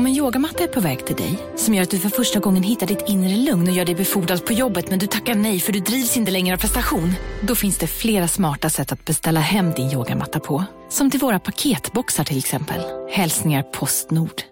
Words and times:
Om 0.00 0.06
en 0.06 0.12
yogamatta 0.12 0.64
är 0.64 0.68
på 0.68 0.80
väg 0.80 1.06
till 1.06 1.16
dig, 1.16 1.38
som 1.56 1.74
gör 1.74 1.82
att 1.82 1.90
du 1.90 1.98
för 1.98 2.08
första 2.08 2.40
gången 2.40 2.62
hittar 2.62 2.86
ditt 2.86 3.08
inre 3.08 3.36
lugn 3.36 3.68
och 3.68 3.74
gör 3.74 3.84
dig 3.84 3.94
befordrad 3.94 4.46
på 4.46 4.52
jobbet 4.52 4.90
men 4.90 4.98
du 4.98 5.06
tackar 5.06 5.34
nej 5.34 5.60
för 5.60 5.72
du 5.72 5.80
drivs 5.80 6.16
inte 6.16 6.30
längre 6.30 6.54
av 6.54 6.58
prestation. 6.60 7.12
Då 7.40 7.54
finns 7.54 7.78
det 7.78 7.86
flera 7.86 8.28
smarta 8.28 8.70
sätt 8.70 8.92
att 8.92 9.04
beställa 9.04 9.40
hem 9.40 9.72
din 9.72 9.90
yogamatta 9.90 10.40
på. 10.40 10.64
Som 10.88 11.10
till 11.10 11.20
våra 11.20 11.38
paketboxar 11.38 12.24
till 12.24 12.38
exempel. 12.38 12.80
Hälsningar 13.10 13.62
Postnord. 13.62 14.42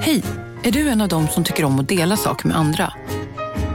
Hej! 0.00 0.22
Är 0.62 0.72
du 0.72 0.88
en 0.88 1.00
av 1.00 1.08
dem 1.08 1.28
som 1.28 1.44
tycker 1.44 1.64
om 1.64 1.80
att 1.80 1.88
dela 1.88 2.16
saker 2.16 2.48
med 2.48 2.56
andra? 2.56 2.92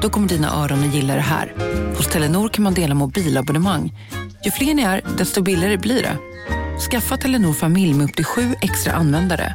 Då 0.01 0.09
kommer 0.09 0.27
dina 0.27 0.63
öron 0.63 0.79
att 0.79 0.95
gilla 0.95 1.15
det 1.15 1.21
här. 1.21 1.53
Hos 1.97 2.07
Telenor 2.07 2.49
kan 2.49 2.63
man 2.63 2.73
dela 2.73 2.95
mobilabonnemang. 2.95 3.93
Ju 4.45 4.51
fler 4.51 4.73
ni 4.73 4.81
är, 4.81 5.01
desto 5.17 5.41
billigare 5.41 5.77
blir 5.77 6.01
det. 6.01 6.17
Skaffa 6.79 7.17
Telenor 7.17 7.53
familj 7.53 7.93
med 7.93 8.05
upp 8.05 8.15
till 8.15 8.25
sju 8.25 8.41
extra 8.61 8.93
användare. 8.93 9.53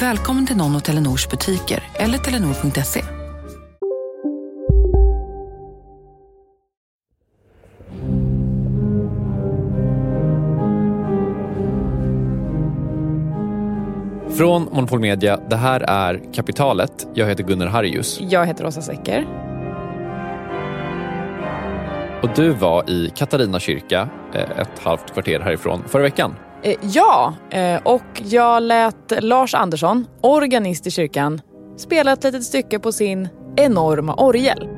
Välkommen 0.00 0.46
till 0.46 0.56
någon 0.56 0.76
av 0.76 0.80
Telenors 0.80 1.28
butiker 1.28 1.82
eller 1.94 2.18
telenor.se. 2.18 3.04
Från 14.36 14.62
Monopol 14.72 15.00
Media, 15.00 15.36
det 15.36 15.56
här 15.56 15.80
är 15.80 16.32
Kapitalet. 16.34 17.06
Jag 17.14 17.26
heter 17.26 17.44
Gunnar 17.44 17.66
Harrius. 17.66 18.20
Jag 18.20 18.46
heter 18.46 18.66
Åsa 18.66 18.82
Secker. 18.82 19.26
Och 22.22 22.30
du 22.36 22.50
var 22.50 22.90
i 22.90 23.12
Katarina 23.16 23.60
kyrka, 23.60 24.08
eh, 24.34 24.60
ett 24.60 24.78
halvt 24.78 25.12
kvarter 25.14 25.40
härifrån, 25.40 25.82
förra 25.88 26.02
veckan. 26.02 26.34
Eh, 26.62 26.76
ja, 26.80 27.34
eh, 27.50 27.80
och 27.82 28.22
jag 28.24 28.62
lät 28.62 29.12
Lars 29.22 29.54
Andersson, 29.54 30.06
organist 30.20 30.86
i 30.86 30.90
kyrkan, 30.90 31.40
spela 31.76 32.12
ett 32.12 32.24
litet 32.24 32.44
stycke 32.44 32.78
på 32.78 32.92
sin 32.92 33.28
enorma 33.56 34.14
orgel. 34.14 34.68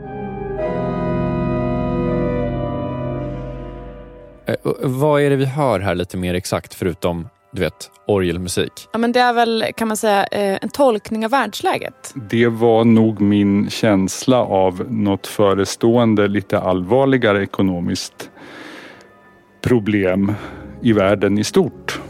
Eh, 4.47 4.55
vad 4.83 5.23
är 5.23 5.31
det 5.31 5.37
vi 5.37 5.45
hör 5.45 5.81
här 5.81 5.95
lite 5.95 6.17
mer 6.17 6.35
exakt 6.35 6.75
förutom 6.75 7.29
du 7.55 7.61
vet, 7.61 7.91
orgelmusik? 8.07 8.89
Ja, 8.93 8.99
men 8.99 9.13
det 9.13 9.21
är 9.21 9.33
väl, 9.33 9.65
kan 9.77 9.89
man 9.89 9.97
säga, 9.97 10.25
en 10.25 10.69
tolkning 10.69 11.25
av 11.25 11.31
världsläget. 11.31 12.15
Det 12.31 12.49
var 12.49 12.85
nog 12.85 13.21
min 13.21 13.71
känsla 13.71 14.39
av 14.39 14.87
något 14.89 15.27
förestående 15.27 16.29
lite 16.29 16.59
allvarligare 16.59 17.43
ekonomiskt 17.43 18.31
problem 19.63 20.33
i 20.83 20.93
världen 20.93 21.39
i 21.39 21.45
stort. 21.45 22.01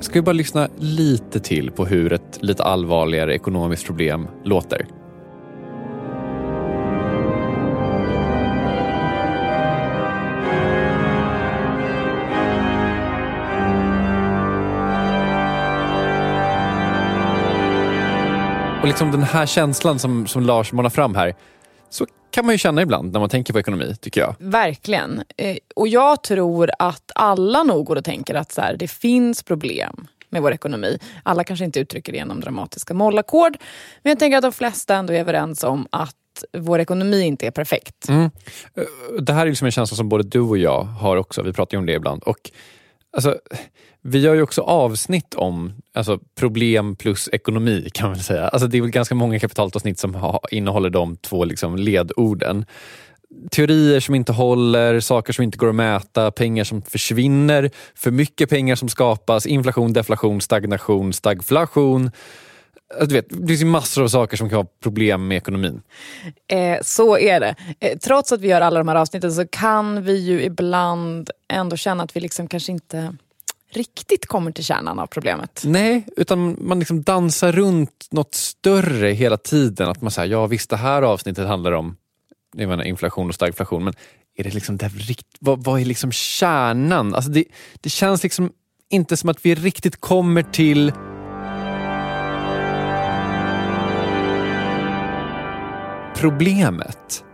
Ska 0.00 0.12
vi 0.14 0.22
bara 0.22 0.32
lyssna 0.32 0.68
lite 0.78 1.40
till 1.40 1.70
på 1.70 1.86
hur 1.86 2.12
ett 2.12 2.38
lite 2.42 2.64
allvarligare 2.64 3.34
ekonomiskt 3.34 3.86
problem 3.86 4.28
låter? 4.44 4.86
Och 18.80 18.88
liksom 18.88 19.10
den 19.10 19.22
här 19.22 19.46
känslan 19.46 19.98
som, 19.98 20.26
som 20.26 20.42
Lars 20.42 20.72
manar 20.72 20.90
fram 20.90 21.14
här, 21.14 21.34
så 21.90 22.06
kan 22.34 22.46
man 22.46 22.54
ju 22.54 22.58
känna 22.58 22.82
ibland 22.82 23.12
när 23.12 23.20
man 23.20 23.28
tänker 23.28 23.52
på 23.52 23.58
ekonomi, 23.58 23.96
tycker 24.00 24.20
jag. 24.20 24.34
Verkligen. 24.38 25.22
Eh, 25.36 25.56
och 25.76 25.88
jag 25.88 26.22
tror 26.22 26.70
att 26.78 27.12
alla 27.14 27.62
nog 27.62 27.86
går 27.86 27.96
och 27.96 28.04
tänker 28.04 28.34
att 28.34 28.52
så 28.52 28.60
här, 28.60 28.76
det 28.76 28.88
finns 28.88 29.42
problem 29.42 30.06
med 30.28 30.42
vår 30.42 30.52
ekonomi. 30.52 30.98
Alla 31.22 31.44
kanske 31.44 31.64
inte 31.64 31.80
uttrycker 31.80 32.12
det 32.12 32.18
genom 32.18 32.40
dramatiska 32.40 32.94
mollackord. 32.94 33.56
Men 34.02 34.10
jag 34.10 34.18
tänker 34.18 34.36
att 34.36 34.42
de 34.42 34.52
flesta 34.52 34.94
ändå 34.94 35.12
är 35.12 35.20
överens 35.20 35.64
om 35.64 35.86
att 35.90 36.44
vår 36.58 36.78
ekonomi 36.78 37.20
inte 37.20 37.46
är 37.46 37.50
perfekt. 37.50 38.08
Mm. 38.08 38.30
Eh, 38.76 38.82
det 39.20 39.32
här 39.32 39.46
är 39.46 39.50
liksom 39.50 39.64
en 39.64 39.72
känsla 39.72 39.96
som 39.96 40.08
både 40.08 40.24
du 40.24 40.40
och 40.40 40.58
jag 40.58 40.82
har 40.82 41.16
också. 41.16 41.42
Vi 41.42 41.52
pratar 41.52 41.74
ju 41.74 41.78
om 41.78 41.86
det 41.86 41.92
ibland. 41.92 42.22
Och 42.22 42.50
alltså, 43.14 43.38
vi 44.02 44.18
gör 44.18 44.34
ju 44.34 44.42
också 44.42 44.62
avsnitt 44.62 45.34
om 45.34 45.72
alltså, 45.94 46.18
problem 46.34 46.96
plus 46.96 47.28
ekonomi 47.32 47.88
kan 47.94 48.08
man 48.08 48.18
säga. 48.18 48.48
Alltså, 48.48 48.68
det 48.68 48.78
är 48.78 48.82
väl 48.82 48.90
ganska 48.90 49.14
många 49.14 49.38
kapitalavsnitt 49.38 49.98
som 49.98 50.14
ha, 50.14 50.40
innehåller 50.50 50.90
de 50.90 51.16
två 51.16 51.44
liksom, 51.44 51.76
ledorden. 51.76 52.64
Teorier 53.50 54.00
som 54.00 54.14
inte 54.14 54.32
håller, 54.32 55.00
saker 55.00 55.32
som 55.32 55.44
inte 55.44 55.58
går 55.58 55.68
att 55.68 55.74
mäta, 55.74 56.30
pengar 56.30 56.64
som 56.64 56.82
försvinner, 56.82 57.70
för 57.94 58.10
mycket 58.10 58.50
pengar 58.50 58.74
som 58.74 58.88
skapas, 58.88 59.46
inflation, 59.46 59.92
deflation, 59.92 60.40
stagnation, 60.40 61.12
stagflation. 61.12 62.10
Du 63.00 63.14
vet, 63.14 63.26
det 63.28 63.46
finns 63.46 63.60
ju 63.60 63.64
massor 63.64 64.02
av 64.02 64.08
saker 64.08 64.36
som 64.36 64.48
kan 64.48 64.56
ha 64.56 64.66
problem 64.82 65.28
med 65.28 65.36
ekonomin. 65.36 65.82
Eh, 66.48 66.78
så 66.82 67.18
är 67.18 67.40
det. 67.40 67.54
Eh, 67.80 67.98
trots 67.98 68.32
att 68.32 68.40
vi 68.40 68.48
gör 68.48 68.60
alla 68.60 68.78
de 68.78 68.88
här 68.88 68.96
avsnitten 68.96 69.32
så 69.32 69.46
kan 69.46 70.02
vi 70.02 70.16
ju 70.16 70.42
ibland 70.42 71.30
ändå 71.48 71.76
känna 71.76 72.02
att 72.02 72.16
vi 72.16 72.20
liksom 72.20 72.48
kanske 72.48 72.72
inte 72.72 73.16
riktigt 73.70 74.26
kommer 74.26 74.52
till 74.52 74.64
kärnan 74.64 74.98
av 74.98 75.06
problemet. 75.06 75.62
Nej, 75.64 76.06
utan 76.16 76.56
man 76.60 76.78
liksom 76.78 77.02
dansar 77.02 77.52
runt 77.52 78.08
något 78.10 78.34
större 78.34 79.08
hela 79.08 79.36
tiden. 79.36 79.88
Att 79.88 80.02
man 80.02 80.10
säger, 80.10 80.32
ja 80.32 80.46
visst 80.46 80.70
det 80.70 80.76
här 80.76 81.02
avsnittet 81.02 81.46
handlar 81.46 81.72
om 81.72 81.96
jag 82.56 82.68
menar, 82.68 82.84
inflation 82.84 83.28
och 83.28 83.34
stagflation, 83.34 83.84
men 83.84 83.94
är 84.36 84.44
det 84.44 84.54
liksom 84.54 84.76
det 84.76 84.88
rikt, 84.88 85.26
vad, 85.40 85.64
vad 85.64 85.80
är 85.80 85.84
liksom 85.84 86.12
kärnan? 86.12 87.14
Alltså 87.14 87.30
det, 87.30 87.44
det 87.80 87.90
känns 87.90 88.22
liksom 88.22 88.52
inte 88.90 89.16
som 89.16 89.28
att 89.28 89.46
vi 89.46 89.54
riktigt 89.54 90.00
kommer 90.00 90.42
till 90.42 90.92
problemet. 96.24 97.24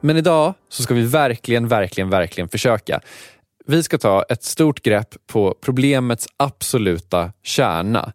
Men 0.00 0.16
idag 0.16 0.54
så 0.68 0.82
ska 0.82 0.94
vi 0.94 1.02
verkligen, 1.02 1.68
verkligen, 1.68 2.10
verkligen 2.10 2.48
försöka. 2.48 3.00
Vi 3.66 3.82
ska 3.82 3.98
ta 3.98 4.22
ett 4.22 4.42
stort 4.42 4.82
grepp 4.82 5.14
på 5.26 5.54
problemets 5.60 6.26
absoluta 6.36 7.32
kärna. 7.42 8.12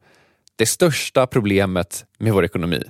Det 0.56 0.66
största 0.66 1.28
problemet 1.28 2.06
med 2.18 2.34
vår 2.34 2.46
ekonomi. 2.46 2.84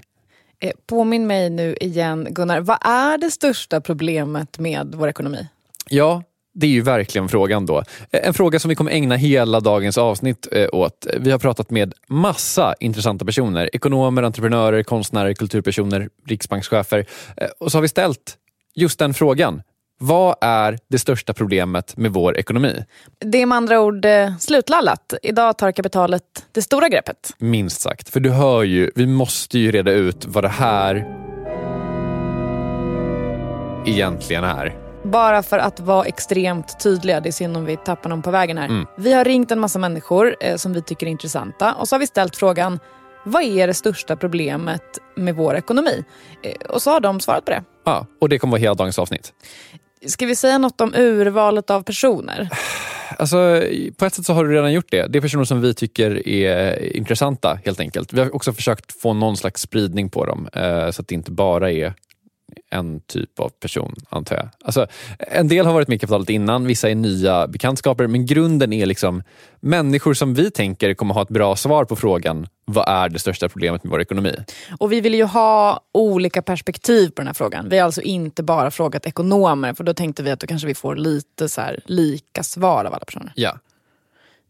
Eh, 0.60 0.72
påminn 0.88 1.28
mig 1.28 1.50
nu 1.50 1.76
igen, 1.82 2.28
Gunnar. 2.30 2.62
Vad 2.62 2.78
är 2.82 3.18
det 3.18 3.32
största 3.32 3.82
problemet 3.82 4.60
med 4.60 4.96
vår 4.96 5.08
ekonomi? 5.08 5.48
Ja, 5.90 6.24
det 6.54 6.68
är 6.68 6.72
ju 6.72 6.82
verkligen 6.82 7.30
frågan 7.30 7.66
då. 7.66 7.78
Eh, 8.12 8.28
en 8.28 8.34
fråga 8.34 8.60
som 8.60 8.70
vi 8.70 8.76
kommer 8.76 8.92
ägna 8.92 9.16
hela 9.16 9.60
dagens 9.60 9.98
avsnitt 9.98 10.48
eh, 10.52 10.68
åt. 10.74 11.08
Vi 11.20 11.32
har 11.32 11.40
pratat 11.40 11.70
med 11.70 11.94
massa 12.08 12.76
intressanta 12.80 13.26
personer. 13.26 13.70
Ekonomer, 13.74 14.24
entreprenörer, 14.24 14.84
konstnärer, 14.84 15.34
kulturpersoner, 15.34 16.10
riksbankschefer. 16.28 17.06
Och 17.60 17.72
så 17.72 17.78
har 17.78 17.82
vi 17.82 17.88
ställt 17.88 18.38
just 18.76 19.00
den 19.00 19.14
frågan. 19.14 19.62
Vad 20.02 20.36
är 20.42 20.80
det 20.90 21.00
största 21.00 21.34
problemet 21.34 21.98
med 21.98 22.14
vår 22.14 22.38
ekonomi? 22.38 22.86
Det 23.20 23.42
är 23.42 23.46
med 23.46 23.56
andra 23.56 23.82
ord 23.82 24.06
eh, 24.06 24.38
slutlallat. 24.38 25.14
Idag 25.24 25.58
tar 25.58 25.72
kapitalet 25.72 26.24
det 26.52 26.62
stora 26.62 26.90
greppet. 26.90 27.34
Minst 27.38 27.82
sagt. 27.82 28.10
För 28.10 28.20
du 28.20 28.30
hör 28.30 28.64
ju, 28.64 28.92
vi 28.96 29.08
måste 29.08 29.60
ju 29.60 29.72
reda 29.72 29.92
ut 29.92 30.26
vad 30.26 30.44
det 30.44 30.50
här 30.50 30.96
egentligen 33.86 34.44
är. 34.44 34.89
Bara 35.12 35.44
för 35.44 35.60
att 35.60 35.80
vara 35.80 36.06
extremt 36.06 36.80
tydliga, 36.80 37.20
det 37.20 37.30
är 37.30 37.32
synd 37.32 37.58
om 37.58 37.66
vi 37.66 37.78
tappar 37.78 38.10
någon 38.10 38.22
på 38.22 38.32
vägen 38.32 38.58
här. 38.58 38.66
Mm. 38.66 38.86
Vi 38.98 39.14
har 39.14 39.26
ringt 39.26 39.52
en 39.52 39.60
massa 39.60 39.80
människor 39.80 40.36
eh, 40.40 40.56
som 40.56 40.74
vi 40.74 40.82
tycker 40.82 41.06
är 41.06 41.12
intressanta 41.12 41.74
och 41.74 41.88
så 41.88 41.96
har 41.96 42.00
vi 42.00 42.08
ställt 42.08 42.36
frågan 42.36 42.80
vad 43.26 43.44
är 43.44 43.68
det 43.68 43.74
största 43.74 44.16
problemet 44.16 44.84
med 45.16 45.36
vår 45.36 45.56
ekonomi? 45.56 46.04
Eh, 46.44 46.70
och 46.70 46.82
så 46.82 46.92
har 46.92 47.00
de 47.00 47.20
svarat 47.20 47.46
på 47.46 47.52
det. 47.52 47.64
Ja, 47.86 48.08
och 48.22 48.30
det 48.30 48.40
kommer 48.40 48.52
vara 48.52 48.62
hela 48.62 48.76
dagens 48.76 49.00
avsnitt. 49.00 49.34
Ska 50.08 50.26
vi 50.26 50.36
säga 50.36 50.58
något 50.58 50.82
om 50.82 50.94
urvalet 50.96 51.70
av 51.70 51.84
personer? 51.84 52.50
Alltså, 53.18 53.64
på 53.98 54.06
ett 54.06 54.14
sätt 54.14 54.26
så 54.26 54.34
har 54.34 54.46
du 54.46 54.54
redan 54.54 54.74
gjort 54.74 54.92
det. 54.92 55.08
Det 55.08 55.20
är 55.20 55.22
personer 55.22 55.44
som 55.44 55.62
vi 55.62 55.74
tycker 55.74 56.28
är 56.28 56.96
intressanta 56.96 57.60
helt 57.66 57.80
enkelt. 57.80 58.14
Vi 58.14 58.20
har 58.20 58.36
också 58.36 58.54
försökt 58.54 59.02
få 59.02 59.14
någon 59.14 59.38
slags 59.38 59.62
spridning 59.62 60.10
på 60.10 60.26
dem 60.26 60.50
eh, 60.54 60.92
så 60.92 61.02
att 61.02 61.08
det 61.08 61.16
inte 61.16 61.32
bara 61.32 61.72
är 61.72 61.94
en 62.70 63.00
typ 63.00 63.40
av 63.40 63.50
person, 63.50 63.96
antar 64.10 64.36
jag. 64.36 64.50
Alltså, 64.64 64.88
en 65.18 65.48
del 65.48 65.66
har 65.66 65.74
varit 65.74 65.88
med 65.88 65.96
i 65.96 66.00
kapitalet 66.00 66.30
innan, 66.30 66.66
vissa 66.66 66.90
är 66.90 66.96
nya 66.96 67.48
bekantskaper, 67.48 68.08
men 68.08 68.26
grunden 68.26 68.74
är 68.74 68.86
liksom 68.86 69.24
människor 69.60 70.14
som 70.14 70.34
vi 70.34 70.52
tänker 70.52 70.94
kommer 70.94 71.14
ha 71.14 71.22
ett 71.22 71.30
bra 71.30 71.56
svar 71.56 71.86
på 71.86 71.96
frågan 71.96 72.48
vad 72.72 72.90
är 72.90 73.10
det 73.10 73.20
största 73.20 73.50
problemet 73.50 73.84
med 73.84 73.92
vår 73.92 74.02
ekonomi? 74.02 74.36
Och 74.80 74.92
vi 74.92 75.02
vill 75.02 75.14
ju 75.14 75.24
ha 75.24 75.82
olika 75.92 76.42
perspektiv 76.42 77.08
på 77.08 77.22
den 77.22 77.28
här 77.28 77.34
frågan. 77.34 77.70
Vi 77.70 77.78
har 77.78 77.86
alltså 77.86 78.02
inte 78.02 78.44
bara 78.44 78.72
frågat 78.72 79.06
ekonomer, 79.06 79.74
för 79.74 79.84
då 79.84 79.94
tänkte 79.94 80.24
vi 80.24 80.32
att 80.32 80.40
då 80.40 80.48
kanske 80.48 80.68
vi 80.68 80.76
får 80.76 80.96
lite 80.96 81.50
så 81.50 81.62
här 81.62 81.80
lika 81.86 82.44
svar 82.44 82.86
av 82.86 82.94
alla 82.94 83.06
personer. 83.06 83.32
Ja. 83.36 83.58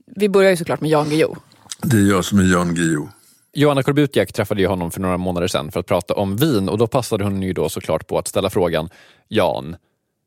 Vi 0.05 0.29
börjar 0.29 0.49
ju 0.49 0.57
såklart 0.57 0.81
med 0.81 0.89
Jan 0.89 1.09
Guillou. 1.09 1.35
Det 1.81 1.97
är 1.97 2.09
jag 2.09 2.25
som 2.25 2.39
är 2.39 2.43
Jan 2.43 2.75
Guillou. 2.75 3.07
Joanna 3.53 3.83
Korbutiak 3.83 4.33
träffade 4.33 4.61
ju 4.61 4.67
honom 4.67 4.91
för 4.91 4.99
några 5.01 5.17
månader 5.17 5.47
sedan 5.47 5.71
för 5.71 5.79
att 5.79 5.85
prata 5.85 6.13
om 6.13 6.35
vin 6.37 6.69
och 6.69 6.77
då 6.77 6.87
passade 6.87 7.23
hon 7.23 7.41
ju 7.41 7.53
då 7.53 7.69
såklart 7.69 8.07
på 8.07 8.17
att 8.17 8.27
ställa 8.27 8.49
frågan 8.49 8.89
Jan, 9.27 9.75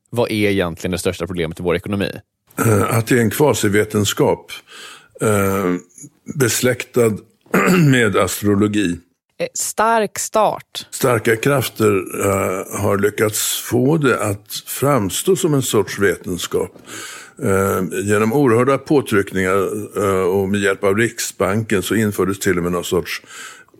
vad 0.09 0.31
är 0.31 0.49
egentligen 0.49 0.91
det 0.91 0.97
största 0.97 1.27
problemet 1.27 1.59
i 1.59 1.63
vår 1.63 1.75
ekonomi? 1.75 2.11
Eh, 2.59 2.97
Att 2.97 3.07
det 3.07 3.15
är 3.15 3.21
en 3.21 3.29
kvasivetenskap 3.29 4.51
eh, 5.21 5.73
besläktad 6.35 7.11
med 7.91 8.15
astrologi. 8.17 8.97
Eh, 9.37 9.47
Stark 9.53 10.19
start. 10.19 10.87
Starka 10.91 11.35
krafter 11.35 11.91
eh, 12.25 12.79
har 12.81 12.97
lyckats 12.97 13.61
få 13.61 13.97
det 13.97 14.19
att 14.23 14.53
framstå 14.65 15.35
som 15.35 15.53
en 15.53 15.61
sorts 15.61 15.99
vetenskap. 15.99 16.71
Ehm, 17.41 17.91
genom 17.91 18.33
oerhörda 18.33 18.77
påtryckningar 18.77 19.69
eh, 19.97 20.23
och 20.23 20.49
med 20.49 20.59
hjälp 20.59 20.83
av 20.83 20.97
Riksbanken 20.97 21.81
så 21.81 21.95
infördes 21.95 22.39
till 22.39 22.57
och 22.57 22.63
med 22.63 22.71
någon 22.71 22.83
sorts 22.83 23.21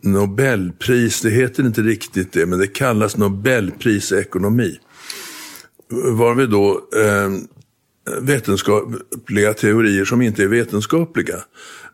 Nobelpris. 0.02 1.22
Det 1.22 1.30
heter 1.30 1.64
inte 1.64 1.82
riktigt 1.82 2.32
det, 2.32 2.46
men 2.46 2.60
det 2.60 2.68
kallas 2.68 3.18
Nobelpris 3.18 4.12
i 4.12 4.16
ekonomi. 4.16 4.80
Varvid 6.12 6.50
då 6.50 6.72
eh, 6.96 7.30
vetenskapliga 8.22 9.54
teorier 9.54 10.06
som 10.06 10.22
inte 10.22 10.44
är 10.44 10.48
vetenskapliga 10.48 11.36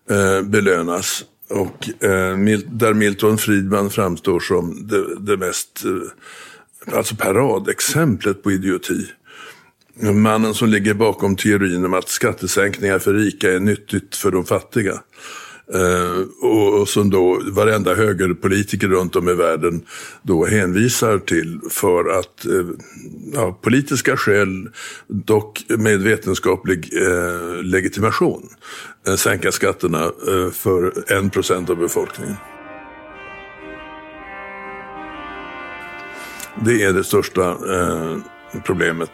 eh, 0.10 0.42
belönas. 0.42 1.26
Och 1.50 2.04
eh, 2.04 2.38
där 2.72 2.94
Milton 2.94 3.38
Friedman 3.38 3.90
framstår 3.90 4.40
som 4.40 4.88
det, 4.88 5.20
det 5.20 5.38
mest, 5.38 5.86
eh, 5.86 6.98
alltså 6.98 7.16
paradexemplet 7.16 8.44
på 8.44 8.52
idioti. 8.52 9.06
Mannen 10.02 10.54
som 10.54 10.70
ligger 10.70 10.94
bakom 10.94 11.36
teorin 11.36 11.86
om 11.86 11.94
att 11.94 12.10
skattesänkningar 12.10 13.00
för 13.00 13.14
rika 13.14 13.52
är 13.54 13.60
nyttigt 13.60 14.16
för 14.16 14.32
de 14.32 14.46
fattiga. 14.46 14.94
Eh, 15.74 16.22
och, 16.42 16.82
och 16.82 16.90
som 16.90 17.10
då 17.10 17.42
varenda 17.46 17.96
högerpolitiker 17.96 18.88
runt 18.88 19.16
om 19.16 19.30
i 19.30 19.34
världen 19.34 19.82
då 20.22 20.46
hänvisar 20.46 21.18
till 21.18 21.60
för 21.70 22.20
att 22.20 22.46
eh, 22.46 22.68
ja, 23.34 23.60
politiska 23.62 24.18
skäl, 24.18 24.70
dock 25.08 25.66
med 25.68 26.00
vetenskaplig 26.00 26.90
eh, 27.02 27.64
legitimation, 27.64 28.50
eh, 29.08 29.16
sänka 29.16 29.52
skatterna 29.52 30.12
för 30.54 31.12
en 31.14 31.30
procent 31.30 31.70
av 31.70 31.78
befolkningen. 31.78 32.36
Det 36.66 36.84
är 36.84 36.94
det 36.94 37.04
största 37.04 37.50
eh, 37.52 38.18
problemet. 38.66 39.12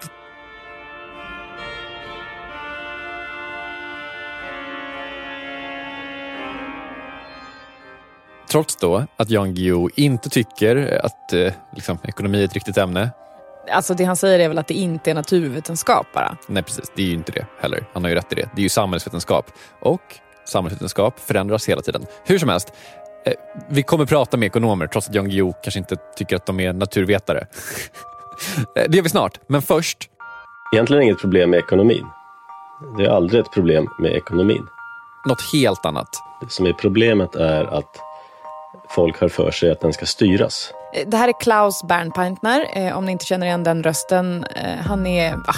Trots 8.56 8.76
då 8.76 9.06
att 9.18 9.30
Jan 9.30 9.54
Guillou 9.54 9.90
inte 9.96 10.30
tycker 10.30 11.00
att 11.04 11.34
eh, 11.34 11.54
liksom, 11.76 11.98
ekonomi 12.04 12.42
är 12.42 12.46
ett 12.46 12.54
riktigt 12.54 12.78
ämne. 12.78 13.10
Alltså 13.72 13.94
det 13.94 14.04
han 14.04 14.16
säger 14.16 14.40
är 14.40 14.48
väl 14.48 14.58
att 14.58 14.68
det 14.68 14.74
inte 14.74 15.12
är 15.12 15.16
naturvetenskap 15.16 16.08
bara. 16.14 16.38
Nej 16.48 16.64
precis, 16.64 16.92
det 16.96 17.02
är 17.02 17.08
ju 17.08 17.14
inte 17.14 17.32
det 17.32 17.46
heller. 17.60 17.84
Han 17.94 18.04
har 18.04 18.10
ju 18.10 18.16
rätt 18.16 18.32
i 18.32 18.36
det. 18.36 18.50
Det 18.56 18.62
är 18.62 18.64
ju 18.64 18.70
samhällsvetenskap. 18.70 19.52
Och 19.80 20.02
samhällsvetenskap 20.46 21.20
förändras 21.20 21.70
hela 21.70 21.82
tiden. 21.82 22.06
Hur 22.26 22.40
som 22.40 22.50
helst, 22.50 22.74
eh, 23.26 23.34
vi 23.70 23.84
kommer 23.84 24.06
prata 24.06 24.38
med 24.38 24.48
ekonomer 24.48 24.88
trots 24.88 25.10
att 25.10 25.16
Jan 25.16 25.30
Guillou 25.30 25.54
kanske 25.64 25.80
inte 25.80 25.96
tycker 25.96 26.36
att 26.36 26.46
de 26.46 26.60
är 26.60 26.74
naturvetare. 26.74 27.48
Eh, 28.76 28.84
det 28.90 28.96
gör 28.98 29.04
vi 29.04 29.10
snart, 29.10 29.40
men 29.48 29.62
först 29.62 30.10
Egentligen 30.74 31.04
inget 31.04 31.20
problem 31.20 31.50
med 31.50 31.60
ekonomin. 31.60 32.06
Det 32.98 33.06
är 33.06 33.10
aldrig 33.10 33.42
ett 33.42 33.52
problem 33.54 33.90
med 34.00 34.12
ekonomin. 34.12 34.68
något 35.26 35.42
helt 35.54 35.86
annat. 35.86 36.10
Det 36.42 36.52
som 36.52 36.66
är 36.66 36.74
problemet 36.74 37.36
är 37.36 37.64
att 37.64 38.00
folk 38.90 39.20
har 39.22 39.30
för 39.30 39.52
sig 39.52 39.72
att 39.72 39.82
den 39.82 39.94
ska 39.94 40.06
styras. 40.06 40.72
Eh, 40.94 41.08
Det 41.08 41.18
här 41.18 41.28
är 41.28 41.40
Klaus 41.42 41.84
Bernpaintner, 41.84 42.66
eh, 42.74 42.98
om 42.98 43.06
ni 43.06 43.12
inte 43.12 43.26
känner 43.26 43.48
igen 43.48 43.64
den 43.64 43.84
rösten. 43.84 44.44
Eh, 44.56 44.76
han 44.88 45.08
är... 45.08 45.34
Ah, 45.34 45.54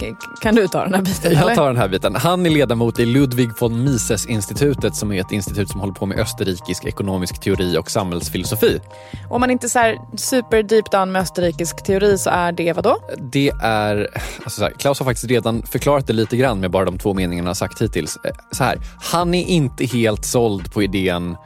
k- 0.00 0.06
kan 0.42 0.54
du 0.54 0.68
ta 0.68 0.82
den 0.84 0.94
här 0.94 1.02
biten? 1.02 1.32
Jag 1.32 1.54
tar 1.54 1.66
den 1.66 1.76
här 1.76 1.88
biten. 1.88 2.14
Han 2.14 2.46
är 2.46 2.50
ledamot 2.50 2.98
i 2.98 3.06
Ludwig 3.06 3.50
von 3.60 3.84
Mises-institutet 3.84 4.94
som 4.96 5.12
är 5.12 5.20
ett 5.20 5.32
institut 5.32 5.68
som 5.70 5.80
håller 5.80 5.92
på 5.92 6.06
med 6.06 6.18
österrikisk 6.18 6.84
ekonomisk 6.84 7.40
teori 7.40 7.76
och 7.78 7.90
samhällsfilosofi. 7.90 8.80
Om 9.30 9.40
man 9.40 9.50
inte 9.50 9.66
är 9.66 9.68
så 9.68 9.78
här 9.78 9.98
super 10.16 10.62
deep 10.62 10.90
down 10.90 11.12
med 11.12 11.22
österrikisk 11.22 11.84
teori 11.84 12.18
så 12.18 12.30
är 12.30 12.52
det 12.52 12.72
vad 12.72 12.84
då? 12.84 12.98
Det 13.18 13.52
är... 13.62 14.08
Alltså 14.44 14.58
så 14.58 14.62
här, 14.62 14.70
Klaus 14.78 14.98
har 14.98 15.04
faktiskt 15.06 15.26
redan 15.30 15.62
förklarat 15.62 16.06
det 16.06 16.12
lite 16.12 16.36
grann 16.36 16.60
med 16.60 16.70
bara 16.70 16.84
de 16.84 16.98
två 16.98 17.14
meningarna 17.14 17.42
han 17.44 17.46
har 17.46 17.54
sagt 17.54 17.82
hittills. 17.82 18.18
Så 18.50 18.64
här, 18.64 18.78
han 19.02 19.34
är 19.34 19.44
inte 19.44 19.84
helt 19.84 20.24
såld 20.24 20.72
på 20.72 20.82
idén 20.82 21.36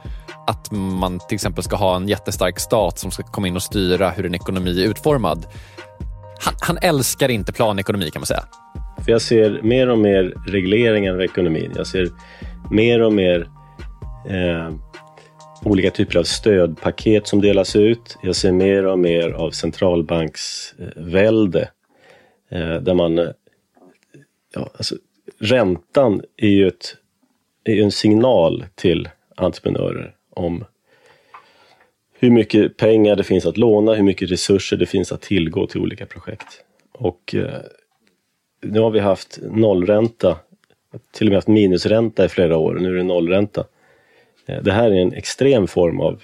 att 0.47 0.71
man 0.71 1.19
till 1.19 1.35
exempel 1.35 1.63
ska 1.63 1.75
ha 1.75 1.95
en 1.95 2.07
jättestark 2.07 2.59
stat 2.59 2.99
som 2.99 3.11
ska 3.11 3.23
komma 3.23 3.47
in 3.47 3.55
och 3.55 3.63
styra 3.63 4.09
hur 4.09 4.25
en 4.25 4.35
ekonomi 4.35 4.83
är 4.83 4.89
utformad. 4.89 5.45
Han, 6.39 6.53
han 6.61 6.77
älskar 6.81 7.29
inte 7.29 7.53
planekonomi 7.53 8.11
kan 8.11 8.19
man 8.19 8.25
säga. 8.25 8.43
För 9.05 9.11
jag 9.11 9.21
ser 9.21 9.61
mer 9.61 9.89
och 9.89 9.97
mer 9.97 10.33
regleringar 10.47 11.13
av 11.13 11.21
ekonomin. 11.21 11.71
Jag 11.75 11.87
ser 11.87 12.09
mer 12.71 13.01
och 13.01 13.13
mer 13.13 13.47
eh, 14.29 14.69
olika 15.63 15.91
typer 15.91 16.19
av 16.19 16.23
stödpaket 16.23 17.27
som 17.27 17.41
delas 17.41 17.75
ut. 17.75 18.17
Jag 18.23 18.35
ser 18.35 18.51
mer 18.51 18.85
och 18.85 18.99
mer 18.99 19.29
av 19.29 19.51
centralbanksvälde. 19.51 21.69
Eh, 22.51 22.75
där 22.75 22.93
man... 22.93 23.19
Eh, 23.19 23.29
ja, 24.53 24.69
alltså, 24.77 24.95
räntan 25.39 26.21
är 26.37 26.49
ju, 26.49 26.67
ett, 26.67 26.95
är 27.63 27.73
ju 27.73 27.83
en 27.83 27.91
signal 27.91 28.65
till 28.75 29.09
entreprenörer 29.35 30.16
om 30.37 30.65
hur 32.19 32.31
mycket 32.31 32.77
pengar 32.77 33.15
det 33.15 33.23
finns 33.23 33.45
att 33.45 33.57
låna, 33.57 33.93
hur 33.93 34.03
mycket 34.03 34.31
resurser 34.31 34.77
det 34.77 34.85
finns 34.85 35.11
att 35.11 35.21
tillgå 35.21 35.67
till 35.67 35.81
olika 35.81 36.05
projekt. 36.05 36.63
Och 36.91 37.35
eh, 37.35 37.61
nu 38.61 38.79
har 38.79 38.89
vi 38.91 38.99
haft 38.99 39.39
nollränta, 39.41 40.37
till 41.11 41.27
och 41.27 41.31
med 41.31 41.37
haft 41.37 41.47
minusränta 41.47 42.25
i 42.25 42.29
flera 42.29 42.57
år, 42.57 42.73
nu 42.81 42.89
är 42.89 42.93
det 42.97 43.03
nollränta. 43.03 43.63
Eh, 44.45 44.61
Det 44.63 44.71
här 44.71 44.91
är 44.91 44.95
en 45.01 45.13
extrem 45.13 45.67
form 45.67 45.99
av 45.99 46.21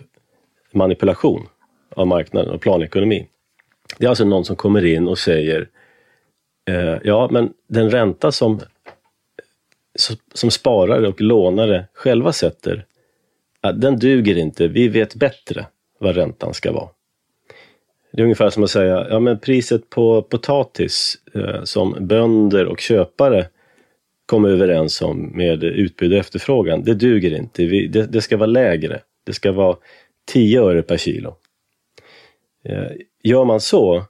manipulation 0.71 1.47
av 1.95 2.07
marknaden 2.07 2.53
och 2.53 2.61
planekonomi. 2.61 3.27
Det 3.97 4.05
är 4.05 4.09
alltså 4.09 4.25
någon 4.25 4.45
som 4.45 4.55
kommer 4.55 4.85
in 4.85 5.07
och 5.07 5.17
säger 5.19 5.69
eh, 6.69 6.97
ja, 7.03 7.27
men 7.31 7.53
den 7.67 7.89
ränta 7.91 8.31
som, 8.31 8.59
som- 9.95 10.17
som 10.33 10.51
sparare 10.51 11.07
och 11.07 11.21
lånare 11.21 11.85
själva 11.93 12.31
sätter, 12.33 12.85
den 13.71 13.99
duger 13.99 14.37
inte. 14.37 14.67
Vi 14.67 14.87
vet 14.87 15.15
bättre 15.15 15.65
vad 15.99 16.15
räntan 16.15 16.53
ska 16.53 16.71
vara. 16.71 16.89
Det 18.11 18.21
är 18.21 18.23
ungefär 18.23 18.49
som 18.49 18.63
att 18.63 18.69
säga, 18.69 19.07
ja 19.09 19.19
men 19.19 19.39
priset 19.39 19.89
på 19.89 20.21
potatis 20.21 21.17
eh, 21.33 21.63
som 21.63 22.07
bönder 22.07 22.65
och 22.65 22.79
köpare 22.79 23.47
kommer 24.25 24.49
överens 24.49 25.01
om 25.01 25.31
med 25.37 25.63
utbud 25.63 26.13
och 26.13 26.19
efterfrågan, 26.19 26.83
det 26.83 26.93
duger 26.93 27.37
inte. 27.37 27.65
Vi, 27.65 27.87
det, 27.87 28.05
det 28.05 28.21
ska 28.21 28.37
vara 28.37 28.47
lägre. 28.47 29.01
Det 29.23 29.33
ska 29.33 29.51
vara 29.51 29.77
10 30.25 30.61
öre 30.61 30.81
per 30.81 30.97
kilo. 30.97 31.35
Eh, 32.65 32.91
gör 33.23 33.45
man 33.45 33.59
så, 33.59 34.03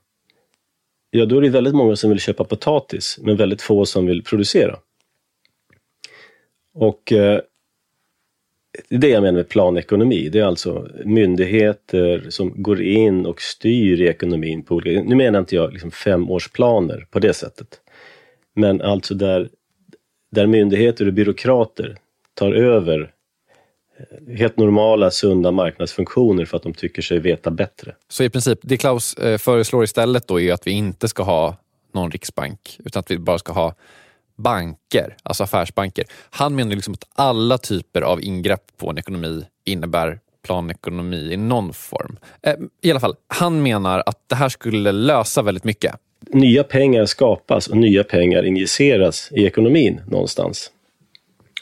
ja 1.10 1.26
då 1.26 1.38
är 1.38 1.42
det 1.42 1.50
väldigt 1.50 1.76
många 1.76 1.96
som 1.96 2.10
vill 2.10 2.20
köpa 2.20 2.44
potatis, 2.44 3.20
men 3.22 3.36
väldigt 3.36 3.62
få 3.62 3.86
som 3.86 4.06
vill 4.06 4.24
producera. 4.24 4.80
Och 6.74 7.12
eh, 7.12 7.40
det 8.90 8.96
är 8.96 9.00
det 9.00 9.10
jag 9.10 9.22
menar 9.22 9.38
med 9.38 9.50
planekonomi. 9.50 10.30
Det 10.30 10.40
är 10.40 10.44
alltså 10.44 10.88
myndigheter 11.06 12.26
som 12.30 12.64
går 12.64 12.82
in 12.82 13.26
och 13.26 13.42
styr 13.42 14.02
i 14.02 14.08
ekonomin. 14.08 14.64
på 14.64 14.76
olika, 14.76 15.04
Nu 15.04 15.16
menar 15.16 15.40
inte 15.40 15.56
jag 15.56 15.74
liksom 15.74 15.92
femårsplaner 15.92 17.08
på 17.12 17.20
det 17.20 17.34
sättet. 17.34 17.68
Men 18.56 18.82
alltså 18.82 19.14
där, 19.14 19.50
där 20.32 20.48
myndigheter 20.48 21.08
och 21.08 21.14
byråkrater 21.14 21.98
tar 22.34 22.52
över 22.52 23.12
eh, 23.98 24.38
helt 24.38 24.58
normala, 24.58 25.12
sunda 25.12 25.52
marknadsfunktioner 25.52 26.46
för 26.46 26.58
att 26.58 26.64
de 26.64 26.74
tycker 26.74 27.02
sig 27.02 27.20
veta 27.20 27.52
bättre. 27.52 27.96
Så 28.08 28.24
i 28.24 28.30
princip, 28.30 28.60
det 28.62 28.78
Klaus 28.78 29.14
eh, 29.14 29.38
föreslår 29.38 29.84
istället 29.84 30.28
då 30.28 30.40
är 30.40 30.54
att 30.54 30.68
vi 30.68 30.72
inte 30.72 31.08
ska 31.08 31.24
ha 31.24 31.56
någon 31.94 32.12
riksbank, 32.12 32.80
utan 32.86 33.00
att 33.00 33.12
vi 33.12 33.18
bara 33.18 33.40
ska 33.40 33.54
ha 33.54 33.76
banker, 34.36 35.16
alltså 35.24 35.44
affärsbanker. 35.44 36.06
Han 36.30 36.56
menar 36.56 36.76
liksom 36.76 36.94
att 36.94 37.10
alla 37.16 37.58
typer 37.58 38.02
av 38.02 38.22
ingrepp 38.22 38.64
på 38.78 38.90
en 38.90 38.98
ekonomi 38.98 39.46
innebär 39.66 40.20
planekonomi 40.46 41.34
i 41.34 41.38
någon 41.38 41.74
form. 41.74 42.18
Eh, 42.42 42.54
I 42.82 42.92
alla 42.92 43.00
fall, 43.00 43.16
han 43.28 43.64
menar 43.64 44.04
att 44.06 44.20
det 44.28 44.36
här 44.36 44.50
skulle 44.50 44.92
lösa 44.92 45.42
väldigt 45.42 45.64
mycket. 45.64 45.96
Nya 46.30 46.64
pengar 46.64 47.06
skapas 47.06 47.68
och 47.68 47.78
nya 47.78 48.04
pengar 48.04 48.46
injiceras 48.46 49.30
i 49.32 49.46
ekonomin 49.46 50.02
någonstans. 50.08 50.72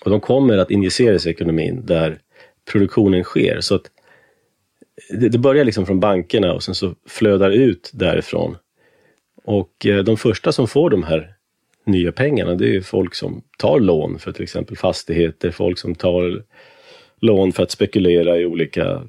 Och 0.05 0.11
de 0.11 0.19
kommer 0.19 0.57
att 0.57 0.71
injiceras 0.71 1.25
i 1.25 1.29
ekonomin 1.29 1.85
där 1.85 2.19
produktionen 2.71 3.23
sker. 3.23 3.61
Så 3.61 3.75
att 3.75 3.83
det, 5.09 5.37
börjar 5.37 5.65
liksom 5.65 5.85
från 5.85 5.99
bankerna 5.99 6.53
och 6.53 6.63
sen 6.63 6.75
så 6.75 6.95
flödar 7.07 7.51
ut 7.51 7.91
därifrån. 7.93 8.57
Och 9.43 9.85
eh, 9.85 10.03
de 10.03 10.17
första 10.17 10.51
som 10.51 10.67
får 10.67 10.89
de 10.89 11.03
här 11.03 11.33
nya 11.83 12.11
pengarna, 12.11 12.55
det 12.55 12.65
är 12.65 12.73
ju 12.73 12.81
folk 12.81 13.15
som 13.15 13.41
tar 13.57 13.79
lån 13.79 14.19
för 14.19 14.31
till 14.31 14.43
exempel 14.43 14.77
fastigheter, 14.77 15.51
folk 15.51 15.77
som 15.77 15.95
tar 15.95 16.43
lån 17.21 17.51
för 17.51 17.63
att 17.63 17.71
spekulera 17.71 18.37
i 18.37 18.45
olika 18.45 18.85
eh, 18.91 19.01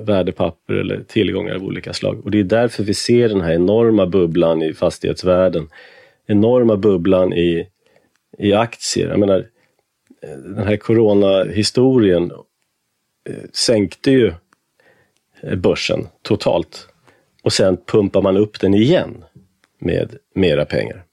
värdepapper 0.00 0.74
eller 0.74 1.02
tillgångar 1.02 1.54
av 1.54 1.64
olika 1.64 1.92
slag. 1.92 2.24
Och 2.24 2.30
det 2.30 2.40
är 2.40 2.44
därför 2.44 2.84
vi 2.84 2.94
ser 2.94 3.28
den 3.28 3.40
här 3.40 3.52
enorma 3.52 4.06
bubblan 4.06 4.62
i 4.62 4.74
fastighetsvärlden. 4.74 5.68
Enorma 6.26 6.76
bubblan 6.76 7.32
i, 7.32 7.68
i 8.38 8.52
aktier. 8.52 9.08
Jag 9.08 9.20
menar, 9.20 9.46
eh, 10.22 10.36
den 10.36 10.66
här 10.66 10.76
coronahistorien 10.76 12.30
eh, 13.28 13.34
sänkte 13.52 14.10
ju 14.10 14.32
börsen 15.56 16.06
totalt. 16.22 16.88
Och 17.42 17.52
sen 17.52 17.76
pumpar 17.86 18.22
man 18.22 18.36
upp 18.36 18.60
den 18.60 18.74
igen 18.74 19.24
med 19.78 20.16
mera 20.34 20.64
pengar. 20.64 21.04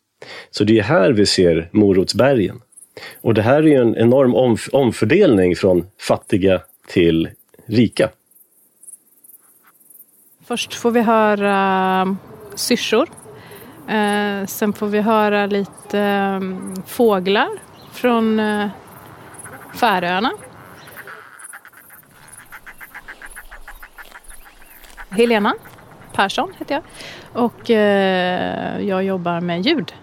Så 0.52 0.64
det 0.64 0.80
är 0.80 0.84
här 0.84 1.12
vi 1.12 1.26
ser 1.26 1.70
morotsbergen. 1.72 2.62
Och 3.22 3.34
det 3.34 3.42
här 3.42 3.58
är 3.58 3.68
ju 3.68 3.82
en 3.82 3.98
enorm 3.98 4.36
omf 4.36 4.70
omfördelning 4.72 5.56
från 5.56 5.86
fattiga 6.00 6.62
till 6.88 7.30
rika. 7.66 8.10
Först 10.46 10.74
får 10.74 10.92
vi 10.92 11.02
höra 11.02 12.02
um, 12.02 12.18
syrsor. 12.56 13.10
Eh, 13.90 14.46
sen 14.46 14.74
får 14.74 14.88
vi 14.88 15.02
höra 15.02 15.46
lite 15.46 16.00
eh, 16.00 16.40
fåglar 16.86 17.50
från 17.92 18.40
eh, 18.40 18.68
Färöarna. 19.76 20.32
Helena 25.10 25.56
Persson 26.14 26.54
heter 26.60 26.76
jag 26.76 26.84
och 27.44 27.70
eh, 27.70 28.82
jag 28.82 29.04
jobbar 29.04 29.42
med 29.42 29.66
ljud 29.66 29.94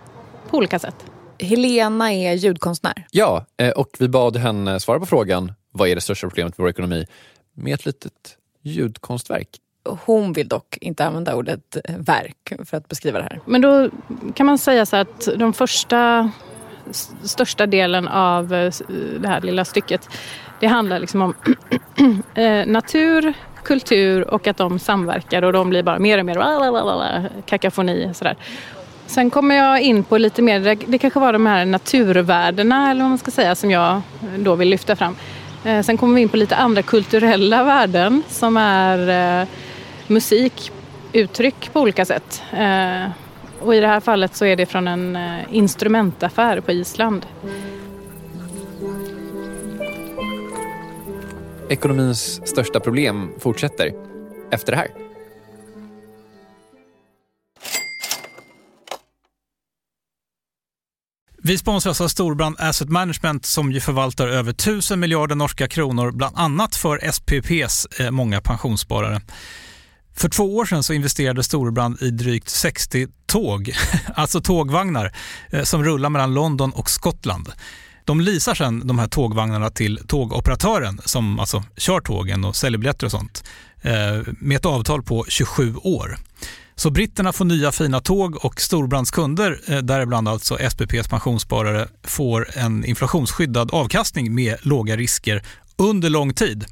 på 0.53 0.59
olika 0.59 0.79
sätt. 0.79 0.97
Helena 1.39 2.13
är 2.13 2.33
ljudkonstnär. 2.33 3.07
Ja, 3.11 3.47
och 3.77 3.89
vi 3.99 4.09
bad 4.09 4.37
henne 4.37 4.81
svara 4.81 5.01
på 5.01 5.07
frågan 5.07 5.53
vad 5.73 5.89
är 5.89 5.95
det 5.95 6.01
största 6.01 6.29
problemet 6.29 6.59
med 6.59 6.65
vår 6.65 6.71
ekonomi 6.71 7.07
med 7.55 7.75
ett 7.75 7.87
litet 7.87 8.37
ljudkonstverk. 8.63 9.49
Hon 10.05 10.33
vill 10.33 10.49
dock 10.49 10.79
inte 10.81 11.05
använda 11.05 11.35
ordet 11.35 11.77
verk 11.99 12.53
för 12.65 12.77
att 12.77 12.89
beskriva 12.89 13.19
det 13.19 13.25
här. 13.25 13.41
Men 13.47 13.61
då 13.61 13.91
kan 14.35 14.47
man 14.47 14.59
säga 14.59 14.87
så 14.87 14.97
att 14.97 15.29
de 15.37 15.53
första 15.53 16.31
största 17.23 17.67
delen 17.67 18.09
av 18.09 18.55
eh, 18.55 18.73
det 19.21 19.29
här 19.29 19.41
lilla 19.41 19.65
stycket 19.65 20.09
det 20.61 20.67
handlar 20.67 20.99
liksom 20.99 21.23
om 21.23 21.35
eh, 22.35 22.67
natur, 22.67 23.35
kultur 23.65 24.31
och 24.31 24.47
att 24.47 24.57
de 24.57 24.79
samverkar 24.79 25.43
och 25.43 25.53
de 25.53 25.71
blir 25.71 25.83
bara 25.83 25.99
mer 25.99 26.19
och 26.19 26.27
mer 26.27 27.43
kakafoni. 27.47 28.11
Sådär. 28.15 28.37
Sen 29.07 29.31
kommer 29.31 29.55
jag 29.55 29.83
in 29.83 30.05
på 30.05 30.19
lite 30.19 30.43
mer, 30.43 30.77
det 30.87 30.99
kanske 30.99 31.21
var 31.21 31.33
de 31.33 31.47
här 31.47 31.65
naturvärdena 31.65 32.91
eller 32.91 33.01
vad 33.01 33.11
man 33.11 33.19
ska 33.19 33.31
säga 33.31 33.55
som 33.55 33.71
jag 33.71 34.03
då 34.39 34.55
vill 34.55 34.69
lyfta 34.69 34.97
fram. 34.97 35.17
Eh, 35.65 35.83
sen 35.83 35.97
kommer 35.97 36.15
vi 36.15 36.21
in 36.21 36.29
på 36.29 36.37
lite 36.37 36.57
andra 36.57 36.83
kulturella 36.83 37.65
värden 37.65 38.23
som 38.29 38.57
är 38.57 39.41
eh, 39.41 39.49
musik, 40.07 40.73
uttryck 41.13 41.73
på 41.73 41.81
olika 41.81 42.05
sätt. 42.05 42.43
Eh, 42.53 43.11
och 43.61 43.75
i 43.75 43.81
det 43.81 43.87
här 43.87 44.01
fallet 44.01 44.37
så 44.37 44.45
är 44.45 44.57
det 44.57 44.67
från 44.67 44.89
en 44.89 45.19
instrumentaffär 45.51 46.61
på 46.61 46.73
Island. 46.73 47.27
Ekonomins 51.69 52.49
största 52.49 52.81
problem 52.81 53.31
fortsätter 53.39 53.93
efter 54.51 54.73
det 54.73 54.79
här. 54.79 55.12
Vi 61.45 61.59
sponsras 61.59 62.01
av 62.01 62.09
Storbrand 62.09 62.57
Asset 62.59 62.89
Management 62.89 63.47
som 63.47 63.73
ju 63.73 63.81
förvaltar 63.81 64.29
över 64.29 64.51
1000 64.51 65.01
miljarder 65.01 65.35
norska 65.35 65.69
kronor 65.69 66.11
bland 66.11 66.39
annat 66.39 66.77
för 66.77 67.11
SPPs 67.13 67.87
eh, 68.01 68.11
många 68.11 68.41
pensionssparare. 68.41 69.21
För 70.17 70.29
två 70.29 70.57
år 70.57 70.65
sedan 70.65 70.83
så 70.83 70.93
investerade 70.93 71.43
Storebrand 71.43 72.03
i 72.03 72.11
drygt 72.11 72.49
60 72.49 73.09
tåg, 73.27 73.73
alltså 74.15 74.41
tågvagnar, 74.41 75.13
eh, 75.51 75.63
som 75.63 75.85
rullar 75.85 76.09
mellan 76.09 76.35
London 76.35 76.73
och 76.73 76.91
Skottland. 76.91 77.53
De 78.05 78.21
leasar 78.21 78.55
sedan 78.55 78.87
de 78.87 78.99
här 78.99 79.09
tågvagnarna 79.09 79.71
till 79.71 80.01
tågoperatören 80.07 81.01
som 81.05 81.39
alltså 81.39 81.65
kör 81.77 82.01
tågen 82.01 82.45
och 82.45 82.57
säljer 82.57 82.79
biljetter 82.79 83.07
och 83.07 83.13
sånt 83.13 83.45
eh, 83.83 84.33
med 84.39 84.57
ett 84.57 84.67
avtal 84.67 85.03
på 85.03 85.25
27 85.29 85.77
år. 85.77 86.17
Så 86.75 86.91
britterna 86.91 87.33
får 87.33 87.45
nya 87.45 87.73
fina 87.73 88.01
tåg 88.01 88.45
och 88.45 88.61
storbrandskunder, 88.61 89.61
eh, 89.67 89.79
däribland 89.79 90.29
alltså 90.29 90.59
SPPs 90.71 91.09
pensionssparare, 91.09 91.89
får 92.05 92.49
en 92.59 92.85
inflationsskyddad 92.85 93.71
avkastning 93.71 94.35
med 94.35 94.57
låga 94.63 94.97
risker 94.97 95.43
under 95.77 96.11
lång 96.11 96.35
tid. 96.35 96.65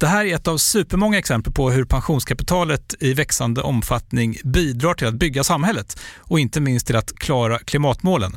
Det 0.00 0.06
här 0.06 0.24
är 0.24 0.34
ett 0.34 0.48
av 0.48 0.58
supermånga 0.58 1.18
exempel 1.18 1.52
på 1.52 1.70
hur 1.70 1.84
pensionskapitalet 1.84 2.94
i 3.00 3.14
växande 3.14 3.62
omfattning 3.62 4.36
bidrar 4.44 4.94
till 4.94 5.06
att 5.06 5.14
bygga 5.14 5.44
samhället 5.44 6.00
och 6.16 6.40
inte 6.40 6.60
minst 6.60 6.86
till 6.86 6.96
att 6.96 7.12
klara 7.18 7.58
klimatmålen. 7.58 8.36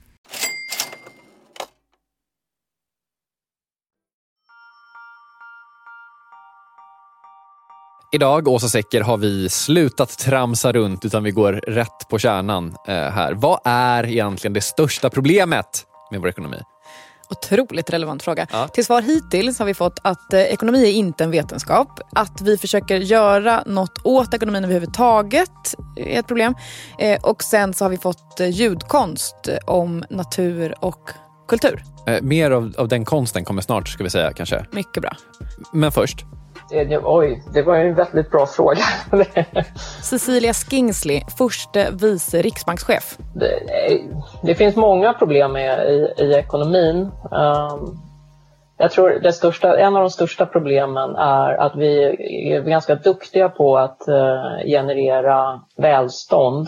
Idag, 8.13 8.47
Åsa 8.47 8.67
Secker, 8.67 9.01
har 9.01 9.17
vi 9.17 9.49
slutat 9.49 10.17
tramsa 10.17 10.71
runt 10.71 11.05
utan 11.05 11.23
vi 11.23 11.31
går 11.31 11.53
rätt 11.53 12.07
på 12.09 12.19
kärnan 12.19 12.75
eh, 12.87 12.93
här. 12.93 13.33
Vad 13.33 13.59
är 13.65 14.05
egentligen 14.05 14.53
det 14.53 14.61
största 14.61 15.09
problemet 15.09 15.85
med 16.11 16.19
vår 16.19 16.29
ekonomi? 16.29 16.57
Otroligt 17.29 17.89
relevant 17.89 18.23
fråga. 18.23 18.47
Ja. 18.51 18.67
Till 18.67 18.85
svar 18.85 19.01
hittills 19.01 19.59
har 19.59 19.65
vi 19.65 19.73
fått 19.73 19.99
att 20.01 20.33
eh, 20.33 20.41
ekonomi 20.41 20.83
är 20.83 20.91
inte 20.91 21.23
en 21.23 21.31
vetenskap. 21.31 21.99
Att 22.15 22.41
vi 22.41 22.57
försöker 22.57 22.97
göra 22.97 23.63
något 23.65 24.05
åt 24.05 24.33
ekonomin 24.33 24.63
överhuvudtaget 24.63 25.75
är 25.95 26.19
ett 26.19 26.27
problem. 26.27 26.55
Eh, 26.99 27.21
och 27.21 27.43
sen 27.43 27.73
så 27.73 27.85
har 27.85 27.89
vi 27.89 27.97
fått 27.97 28.39
eh, 28.39 28.49
ljudkonst 28.49 29.49
om 29.65 30.03
natur 30.09 30.75
och 30.79 31.09
kultur. 31.47 31.83
Eh, 32.07 32.21
mer 32.21 32.51
av, 32.51 32.73
av 32.77 32.87
den 32.87 33.05
konsten 33.05 33.45
kommer 33.45 33.61
snart 33.61 33.87
ska 33.87 34.03
vi 34.03 34.09
säga 34.09 34.33
kanske. 34.33 34.65
Mycket 34.71 35.01
bra. 35.01 35.15
Men 35.73 35.91
först, 35.91 36.25
Oj, 37.03 37.43
det 37.53 37.61
var 37.61 37.75
en 37.75 37.95
väldigt 37.95 38.31
bra 38.31 38.45
fråga. 38.47 38.81
Cecilia 40.03 40.53
Skingsley, 40.53 41.21
förste 41.37 41.91
vice 41.91 42.41
riksbankschef. 42.41 43.17
Det, 43.35 43.59
det 44.43 44.55
finns 44.55 44.75
många 44.75 45.13
problem 45.13 45.51
med 45.51 45.89
i, 45.89 46.23
i 46.23 46.33
ekonomin. 46.33 47.11
Um, 47.31 47.99
jag 48.77 48.91
tror 48.91 49.09
det 49.09 49.33
största, 49.33 49.79
en 49.79 49.95
av 49.95 50.01
de 50.01 50.09
största 50.09 50.45
problemen 50.45 51.15
är 51.15 51.53
att 51.53 51.75
vi 51.75 52.03
är 52.53 52.61
ganska 52.61 52.95
duktiga 52.95 53.49
på 53.49 53.77
att 53.77 54.01
uh, 54.07 54.67
generera 54.67 55.61
välstånd 55.77 56.67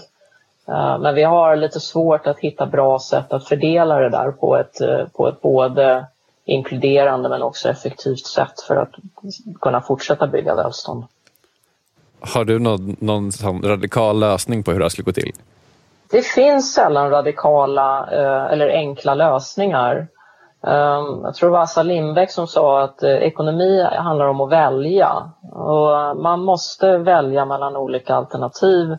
Eh, 0.67 0.99
men 0.99 1.15
vi 1.15 1.23
har 1.23 1.55
lite 1.55 1.79
svårt 1.79 2.27
att 2.27 2.39
hitta 2.39 2.65
bra 2.65 2.99
sätt 2.99 3.33
att 3.33 3.47
fördela 3.47 3.99
det 3.99 4.09
där 4.09 4.31
på 4.31 4.57
ett, 4.57 4.81
eh, 4.81 5.07
på 5.13 5.27
ett 5.27 5.41
både 5.41 6.05
inkluderande 6.45 7.29
men 7.29 7.41
också 7.41 7.69
effektivt 7.69 8.25
sätt 8.25 8.61
för 8.67 8.75
att 8.75 8.91
kunna 9.61 9.81
fortsätta 9.81 10.27
bygga 10.27 10.55
välstånd. 10.55 11.03
Har 12.19 12.45
du 12.45 12.59
någon, 12.59 12.95
någon 12.99 13.31
radikal 13.63 14.19
lösning 14.19 14.63
på 14.63 14.71
hur 14.71 14.79
det 14.79 14.85
här 14.85 14.89
skulle 14.89 15.05
gå 15.05 15.11
till? 15.11 15.31
Det 16.11 16.21
finns 16.21 16.73
sällan 16.73 17.09
radikala 17.09 18.07
eh, 18.11 18.53
eller 18.53 18.69
enkla 18.69 19.13
lösningar. 19.13 20.07
Um, 20.61 21.21
jag 21.23 21.35
tror 21.35 21.49
det 21.49 21.53
var 21.53 21.61
Assa 21.61 21.83
Lindbeck 21.83 22.31
som 22.31 22.47
sa 22.47 22.81
att 22.81 23.03
eh, 23.03 23.11
ekonomi 23.11 23.87
handlar 23.97 24.25
om 24.25 24.41
att 24.41 24.51
välja. 24.51 25.31
Och 25.51 26.17
man 26.17 26.39
måste 26.39 26.97
välja 26.97 27.45
mellan 27.45 27.75
olika 27.75 28.15
alternativ 28.15 28.97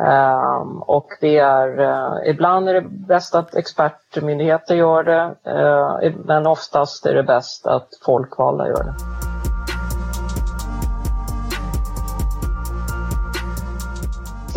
Um, 0.00 0.82
och 0.82 1.06
det 1.20 1.38
är, 1.38 1.80
uh, 1.80 2.30
ibland 2.30 2.68
är 2.68 2.74
det 2.74 2.88
bäst 2.88 3.34
att 3.34 3.54
expertmyndigheter 3.54 4.74
gör 4.74 5.04
det, 5.04 5.34
uh, 5.50 6.12
men 6.24 6.46
oftast 6.46 7.06
är 7.06 7.14
det 7.14 7.22
bäst 7.22 7.66
att 7.66 7.88
folkvalda 8.04 8.68
gör 8.68 8.84
det. 8.84 9.27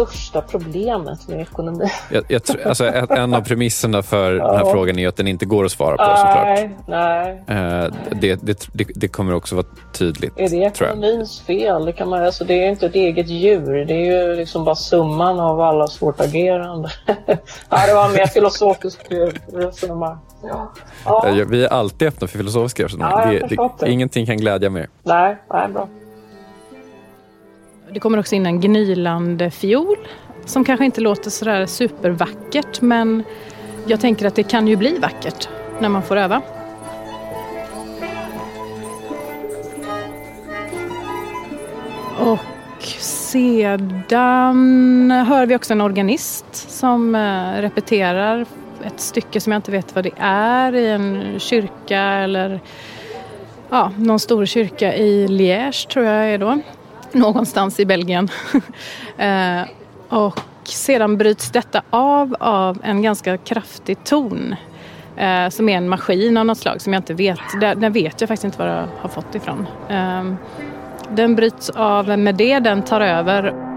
Största 0.05 0.41
problemet 0.41 1.27
med 1.27 1.41
ekonomi. 1.41 1.85
Jag, 2.11 2.23
jag 2.27 2.43
tror, 2.43 2.67
alltså, 2.67 2.85
en 3.09 3.33
av 3.33 3.41
premisserna 3.41 4.03
för 4.03 4.33
ja. 4.33 4.47
den 4.47 4.55
här 4.55 4.71
frågan 4.71 4.99
är 4.99 5.07
att 5.07 5.15
den 5.15 5.27
inte 5.27 5.45
går 5.45 5.65
att 5.65 5.71
svara 5.71 5.97
på 5.97 6.17
såklart. 6.17 6.45
Nej, 6.45 6.77
nej. 6.87 7.43
Eh, 7.47 7.93
det, 8.21 8.35
det, 8.35 8.69
det, 8.73 8.87
det, 8.95 9.07
kommer 9.07 9.33
också 9.33 9.55
vara 9.55 9.65
tydligt. 9.93 10.33
Är 10.35 10.49
det 10.49 10.55
ekonomins 10.55 11.41
fel? 11.41 11.85
Det, 11.85 11.93
kan 11.93 12.09
man, 12.09 12.23
alltså, 12.23 12.43
det 12.43 12.53
är 12.53 12.69
inte 12.69 12.85
ett 12.85 12.95
eget 12.95 13.27
djur. 13.27 13.85
Det 13.85 13.93
är 13.93 14.29
ju 14.29 14.35
liksom 14.35 14.65
bara 14.65 14.75
summan 14.75 15.39
av 15.39 15.61
alla 15.61 15.87
svårt 15.87 16.21
agerande. 16.21 16.89
ja, 17.69 17.87
det 17.87 17.93
var 17.93 18.09
mer 18.09 18.25
filosofiskt 18.25 19.11
resonemang. 19.53 20.17
Ja. 20.43 20.71
Ja. 21.05 21.45
Vi 21.49 21.63
är 21.63 21.69
alltid 21.69 22.07
öppna 22.07 22.27
för 22.27 22.37
filosofiska 22.37 22.83
resonemang. 22.83 23.39
Ja, 23.49 23.87
ingenting 23.87 24.25
kan 24.25 24.37
glädja 24.37 24.69
mer. 24.69 24.89
Nej, 25.03 25.37
nej 25.53 25.67
bra. 25.67 25.87
Det 27.93 27.99
kommer 27.99 28.17
också 28.17 28.35
in 28.35 28.45
en 28.45 28.61
gnylande 28.61 29.51
fiol 29.51 29.97
som 30.45 30.63
kanske 30.63 30.85
inte 30.85 31.01
låter 31.01 31.29
sådär 31.29 31.65
supervackert 31.65 32.81
men 32.81 33.23
jag 33.85 33.99
tänker 33.99 34.25
att 34.25 34.35
det 34.35 34.43
kan 34.43 34.67
ju 34.67 34.75
bli 34.75 34.97
vackert 34.97 35.49
när 35.79 35.89
man 35.89 36.03
får 36.03 36.17
öva. 36.17 36.41
Och 42.19 42.83
sedan 42.99 45.11
hör 45.11 45.45
vi 45.45 45.55
också 45.55 45.73
en 45.73 45.81
organist 45.81 46.69
som 46.69 47.15
eh, 47.15 47.61
repeterar 47.61 48.45
ett 48.85 48.99
stycke 48.99 49.41
som 49.41 49.51
jag 49.51 49.57
inte 49.57 49.71
vet 49.71 49.95
vad 49.95 50.03
det 50.03 50.13
är 50.17 50.75
i 50.75 50.87
en 50.87 51.39
kyrka 51.39 52.01
eller 52.01 52.59
ja, 53.69 53.91
någon 53.97 54.19
stor 54.19 54.45
kyrka 54.45 54.95
i 54.95 55.27
Liège 55.27 55.87
tror 55.87 56.05
jag 56.05 56.33
är 56.33 56.37
då 56.37 56.59
någonstans 57.13 57.79
i 57.79 57.85
Belgien. 57.85 58.29
eh, 59.17 59.61
och 60.09 60.39
sedan 60.63 61.17
bryts 61.17 61.51
detta 61.51 61.81
av 61.89 62.35
av 62.39 62.77
en 62.83 63.01
ganska 63.01 63.37
kraftig 63.37 64.03
ton 64.03 64.55
eh, 65.17 65.49
som 65.49 65.69
är 65.69 65.77
en 65.77 65.89
maskin 65.89 66.37
av 66.37 66.45
något 66.45 66.57
slag 66.57 66.81
som 66.81 66.93
jag 66.93 66.99
inte 66.99 67.13
vet, 67.13 67.39
den 67.59 67.93
vet 67.93 68.21
jag 68.21 68.27
faktiskt 68.27 68.43
inte 68.43 68.57
var 68.57 68.67
jag 68.67 68.87
har 68.99 69.09
fått 69.09 69.35
ifrån. 69.35 69.67
Eh, 69.89 70.33
den 71.09 71.35
bryts 71.35 71.69
av 71.69 72.19
med 72.19 72.35
det, 72.35 72.59
den 72.59 72.81
tar 72.81 73.01
över 73.01 73.70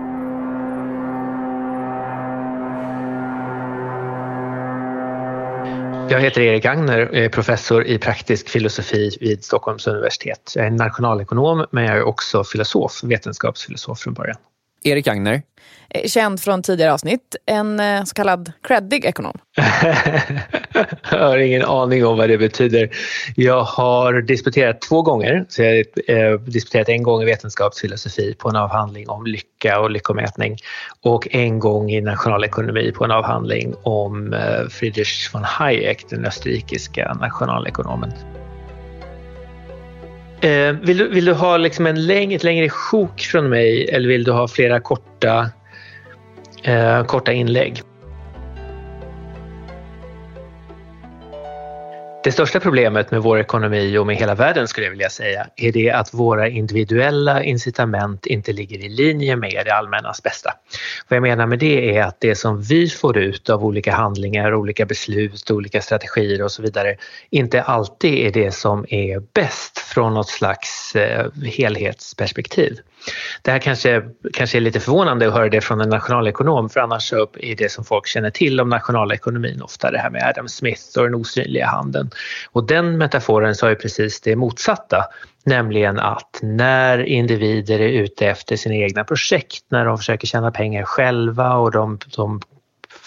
Jag 6.08 6.20
heter 6.20 6.40
Erik 6.40 6.64
Agner, 6.64 7.28
professor 7.28 7.86
i 7.86 7.98
praktisk 7.98 8.48
filosofi 8.48 9.10
vid 9.20 9.44
Stockholms 9.44 9.86
universitet. 9.86 10.52
Jag 10.56 10.66
är 10.66 10.70
nationalekonom 10.70 11.66
men 11.70 11.84
jag 11.84 11.96
är 11.96 12.02
också 12.02 12.44
filosof, 12.44 13.00
vetenskapsfilosof 13.04 13.98
från 13.98 14.14
början. 14.14 14.36
Erik 14.84 15.08
Agner, 15.08 15.42
Eh, 15.94 16.08
känd 16.08 16.40
från 16.40 16.62
tidigare 16.62 16.92
avsnitt, 16.92 17.36
en 17.46 17.80
eh, 17.80 18.04
så 18.04 18.14
kallad 18.14 18.52
creddig 18.62 19.04
ekonom. 19.04 19.38
jag 21.10 21.18
har 21.18 21.38
ingen 21.38 21.64
aning 21.64 22.06
om 22.06 22.16
vad 22.16 22.28
det 22.28 22.38
betyder. 22.38 22.90
Jag 23.36 23.64
har 23.64 24.22
disputerat 24.22 24.80
två 24.80 25.02
gånger. 25.02 25.44
Så 25.48 25.62
jag 25.62 25.84
har 26.08 26.32
eh, 26.32 26.40
disputerat 26.40 26.88
en 26.88 27.02
gång 27.02 27.22
i 27.22 27.24
vetenskapsfilosofi 27.24 28.34
på 28.38 28.48
en 28.48 28.56
avhandling 28.56 29.08
om 29.08 29.26
lycka 29.26 29.80
och 29.80 29.90
lyckomätning 29.90 30.56
och 31.02 31.28
en 31.30 31.58
gång 31.58 31.90
i 31.90 32.00
nationalekonomi 32.00 32.92
på 32.92 33.04
en 33.04 33.10
avhandling 33.10 33.74
om 33.82 34.36
Friedrich 34.70 35.34
von 35.34 35.44
Hayek, 35.44 36.04
den 36.10 36.24
österrikiska 36.24 37.16
nationalekonomen. 37.20 38.12
Eh, 40.40 40.72
vill, 40.72 40.96
du, 40.96 41.08
vill 41.08 41.24
du 41.24 41.32
ha 41.32 41.56
liksom 41.56 41.86
en 41.86 42.06
läng, 42.06 42.34
ett 42.34 42.44
längre 42.44 42.68
sjok 42.68 43.20
från 43.20 43.48
mig 43.48 43.88
eller 43.88 44.08
vill 44.08 44.24
du 44.24 44.32
ha 44.32 44.48
flera 44.48 44.80
korta 44.80 45.50
eh, 46.62 47.04
korta 47.04 47.32
inlägg. 47.32 47.82
Det 52.24 52.32
största 52.32 52.60
problemet 52.60 53.10
med 53.10 53.22
vår 53.22 53.40
ekonomi 53.40 53.98
och 53.98 54.06
med 54.06 54.16
hela 54.16 54.34
världen 54.34 54.68
skulle 54.68 54.86
jag 54.86 54.90
vilja 54.90 55.10
säga 55.10 55.46
är 55.56 55.72
det 55.72 55.90
att 55.90 56.14
våra 56.14 56.48
individuella 56.48 57.42
incitament 57.42 58.26
inte 58.26 58.52
ligger 58.52 58.78
i 58.78 58.88
linje 58.88 59.36
med 59.36 59.62
det 59.64 59.74
allmännas 59.74 60.22
bästa. 60.22 60.50
Vad 61.08 61.16
jag 61.16 61.22
menar 61.22 61.46
med 61.46 61.58
det 61.58 61.96
är 61.96 62.02
att 62.02 62.20
det 62.20 62.34
som 62.34 62.62
vi 62.62 62.88
får 62.88 63.18
ut 63.18 63.50
av 63.50 63.64
olika 63.64 63.92
handlingar, 63.92 64.54
olika 64.54 64.86
beslut, 64.86 65.50
olika 65.50 65.82
strategier 65.82 66.42
och 66.42 66.52
så 66.52 66.62
vidare 66.62 66.96
inte 67.30 67.62
alltid 67.62 68.14
är 68.14 68.30
det 68.30 68.52
som 68.52 68.86
är 68.88 69.22
bäst 69.34 69.78
från 69.78 70.14
något 70.14 70.28
slags 70.28 70.96
eh, 70.96 71.30
helhetsperspektiv. 71.44 72.78
Det 73.42 73.50
här 73.50 73.58
kanske, 73.58 74.02
kanske 74.32 74.58
är 74.58 74.60
lite 74.60 74.80
förvånande 74.80 75.28
att 75.28 75.34
höra 75.34 75.48
det 75.48 75.60
från 75.60 75.80
en 75.80 75.88
nationalekonom 75.88 76.68
för 76.68 76.80
annars 76.80 77.08
så 77.08 77.28
är 77.40 77.56
det 77.56 77.72
som 77.72 77.84
folk 77.84 78.06
känner 78.06 78.30
till 78.30 78.60
om 78.60 78.68
nationalekonomin 78.68 79.62
ofta 79.62 79.90
det 79.90 79.98
här 79.98 80.10
med 80.10 80.22
Adam 80.28 80.48
Smith 80.48 80.98
och 80.98 81.04
den 81.04 81.14
osynliga 81.14 81.66
handen. 81.66 82.10
Och 82.50 82.66
den 82.66 82.98
metaforen 82.98 83.54
sa 83.54 83.68
ju 83.68 83.76
precis 83.76 84.20
det 84.20 84.36
motsatta, 84.36 85.04
nämligen 85.44 85.98
att 85.98 86.38
när 86.42 86.98
individer 86.98 87.80
är 87.80 87.88
ute 87.88 88.26
efter 88.26 88.56
sina 88.56 88.74
egna 88.74 89.04
projekt, 89.04 89.64
när 89.68 89.84
de 89.84 89.98
försöker 89.98 90.26
tjäna 90.26 90.50
pengar 90.50 90.82
själva 90.82 91.54
och 91.54 91.70
de, 91.70 91.98
de 92.16 92.40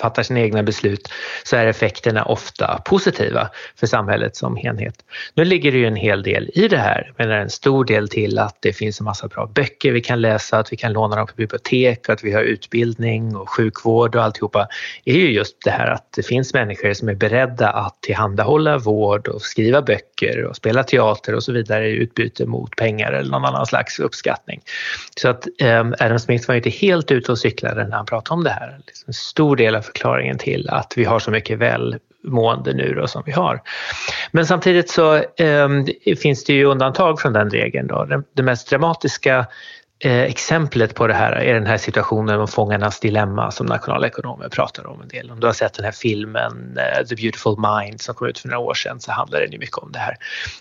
fattar 0.02 0.24
sina 0.24 0.40
egna 0.40 0.64
beslut 0.64 1.10
så 1.44 1.56
är 1.56 1.66
effekterna 1.66 2.24
ofta 2.24 2.82
positiva 2.86 3.50
för 3.80 3.88
samhället 3.88 4.36
som 4.36 4.56
helhet. 4.56 4.96
Nu 5.34 5.46
ligger 5.46 5.72
det 5.72 5.78
ju 5.78 5.86
en 5.86 5.96
hel 5.96 6.24
del 6.24 6.50
i 6.54 6.68
det 6.68 6.78
här, 6.78 7.14
men 7.18 7.32
en 7.32 7.50
stor 7.50 7.86
del 7.86 8.10
till 8.10 8.40
att 8.40 8.58
det 8.60 8.74
finns 8.74 9.00
en 9.00 9.06
massa 9.06 9.28
bra 9.28 9.46
böcker 9.46 9.92
vi 9.92 10.02
kan 10.02 10.22
läsa, 10.22 10.58
att 10.58 10.74
vi 10.74 10.78
kan 10.78 10.94
låna 10.94 11.16
dem 11.16 11.28
på 11.28 11.34
bibliotek, 11.36 12.10
att 12.10 12.24
vi 12.24 12.34
har 12.34 12.42
utbildning 12.42 13.36
och 13.36 13.50
sjukvård 13.50 14.16
och 14.16 14.24
alltihopa 14.24 14.68
är 15.06 15.14
ju 15.14 15.32
just 15.32 15.58
det 15.64 15.72
här 15.72 15.88
att 15.88 16.12
det 16.16 16.24
finns 16.24 16.54
människor 16.54 16.94
som 16.94 17.10
är 17.10 17.16
beredda 17.16 17.70
att 17.70 18.02
tillhandahålla 18.02 18.78
vård 18.78 19.28
och 19.28 19.42
skriva 19.42 19.82
böcker 19.82 20.44
och 20.44 20.56
spela 20.56 20.84
teater 20.84 21.36
och 21.36 21.44
så 21.44 21.52
vidare 21.52 21.88
i 21.88 21.92
utbyte 21.92 22.46
mot 22.46 22.76
pengar 22.76 23.12
eller 23.12 23.32
någon 23.32 23.46
annan 23.46 23.66
slags 23.66 24.00
uppskattning. 24.00 24.62
Så 25.18 25.30
att 25.30 25.48
um, 25.64 25.96
Adam 26.00 26.20
Smith 26.20 26.48
var 26.48 26.56
ju 26.56 26.60
inte 26.60 26.70
helt 26.70 27.12
ute 27.12 27.32
och 27.32 27.40
cyklade 27.40 27.88
när 27.88 27.98
han 27.98 28.06
pratade 28.06 28.34
om 28.34 28.44
det 28.44 28.50
här. 28.50 28.80
Liksom 28.88 29.04
en 29.08 29.14
stor 29.14 29.56
del 29.56 29.76
av 29.76 29.87
förklaringen 29.88 30.38
till 30.38 30.70
att 30.70 30.94
vi 30.96 31.04
har 31.04 31.20
så 31.20 31.32
mycket 31.32 31.60
välmående 31.60 32.74
nu 32.74 32.94
då 32.94 33.08
som 33.08 33.24
vi 33.26 33.32
har. 33.32 33.62
Men 34.32 34.46
samtidigt 34.46 34.90
så 34.90 35.16
eh, 35.16 35.70
finns 36.22 36.44
det 36.44 36.54
ju 36.54 36.66
undantag 36.66 37.22
från 37.22 37.34
den 37.34 37.50
regeln. 37.50 37.88
Då. 37.88 38.06
Det, 38.06 38.24
det 38.34 38.44
mest 38.44 38.70
dramatiska 38.70 39.46
Eh, 40.00 40.22
exemplet 40.22 40.96
på 40.96 41.08
det 41.08 41.14
här 41.14 41.32
är 41.32 41.54
den 41.54 41.66
här 41.66 41.78
situationen 41.78 42.40
om 42.40 42.48
fångarnas 42.48 43.00
dilemma 43.00 43.52
som 43.52 43.66
nationalekonomer 43.66 44.50
pratar 44.50 44.88
om 44.88 45.02
en 45.02 45.08
del. 45.08 45.32
Om 45.32 45.40
du 45.40 45.48
har 45.48 45.54
sett 45.54 45.74
den 45.74 45.86
här 45.86 45.92
filmen 45.92 46.78
eh, 46.78 47.06
The 47.06 47.16
Beautiful 47.16 47.56
Mind 47.58 48.02
som 48.02 48.16
kom 48.16 48.28
ut 48.28 48.40
för 48.40 48.48
några 48.48 48.60
år 48.60 48.74
sedan 48.74 49.00
så 49.00 49.12
handlar 49.12 49.40
den 49.40 49.52
ju 49.52 49.60
mycket 49.60 49.78
om 49.78 49.92
det 49.92 50.00
här. 50.00 50.16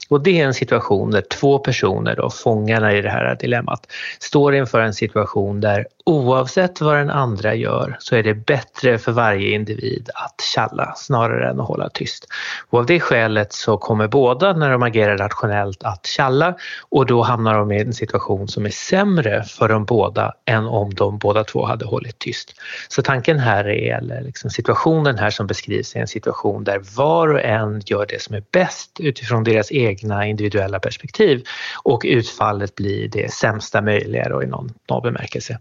Och 0.09 0.23
det 0.23 0.41
är 0.41 0.45
en 0.45 0.55
situation 0.55 1.11
där 1.11 1.21
två 1.21 1.59
personer, 1.59 2.17
då, 2.17 2.31
fångarna 2.31 2.93
i 2.93 3.03
det 3.03 3.11
här 3.11 3.37
dilemmat, 3.41 3.93
står 4.19 4.55
inför 4.55 4.81
en 4.81 4.95
situation 4.95 5.61
där 5.61 5.87
oavsett 6.07 6.81
vad 6.81 6.97
den 6.97 7.11
andra 7.11 7.55
gör 7.55 7.97
så 7.99 8.17
är 8.17 8.23
det 8.23 8.35
bättre 8.35 8.99
för 8.99 9.13
varje 9.13 9.55
individ 9.55 10.11
att 10.15 10.41
tjalla 10.55 10.95
snarare 10.97 11.51
än 11.51 11.61
att 11.61 11.69
hålla 11.69 11.89
tyst. 11.89 12.27
Och 12.71 12.79
av 12.79 12.87
det 12.87 13.01
skälet 13.01 13.53
så 13.53 13.79
kommer 13.79 14.09
båda 14.09 14.53
när 14.53 14.71
de 14.71 14.83
agerar 14.83 15.19
rationellt 15.19 15.83
att 15.83 16.07
tjalla 16.07 16.55
och 16.89 17.07
då 17.07 17.23
hamnar 17.23 17.59
de 17.59 17.73
i 17.73 17.81
en 17.81 17.93
situation 17.93 18.49
som 18.49 18.67
är 18.67 18.71
sämre 18.71 19.43
för 19.43 19.69
de 19.69 19.85
båda 19.85 20.33
än 20.45 20.65
om 20.65 20.95
de 20.95 21.19
båda 21.19 21.45
två 21.45 21.67
hade 21.67 21.85
hållit 21.85 22.19
tyst. 22.19 22.55
Så 22.89 23.03
tanken 23.03 23.39
här 23.39 23.69
är, 23.69 23.99
eller 23.99 24.21
liksom 24.21 24.51
situationen 24.51 25.19
här 25.19 25.31
som 25.31 25.47
beskrivs 25.47 25.97
är 25.97 26.01
en 26.01 26.09
situation 26.09 26.65
där 26.65 26.83
var 26.97 27.29
och 27.29 27.41
en 27.41 27.83
gör 27.87 28.07
det 28.09 28.23
som 28.23 28.35
är 28.35 28.43
bäst 28.53 28.91
utifrån 29.01 29.45
deras 29.45 29.73
egna 29.73 30.27
individuella 30.27 30.79
perspektiv 30.79 31.45
och 31.83 32.03
utfallet 32.05 32.75
blir 32.75 33.09
det 33.09 33.33
sämsta 33.33 33.83
möjliga 33.83 34.29
då 34.29 34.43
i 34.43 34.47
någon, 34.47 34.73
någon 34.89 35.03
bemärkelse. 35.03 35.59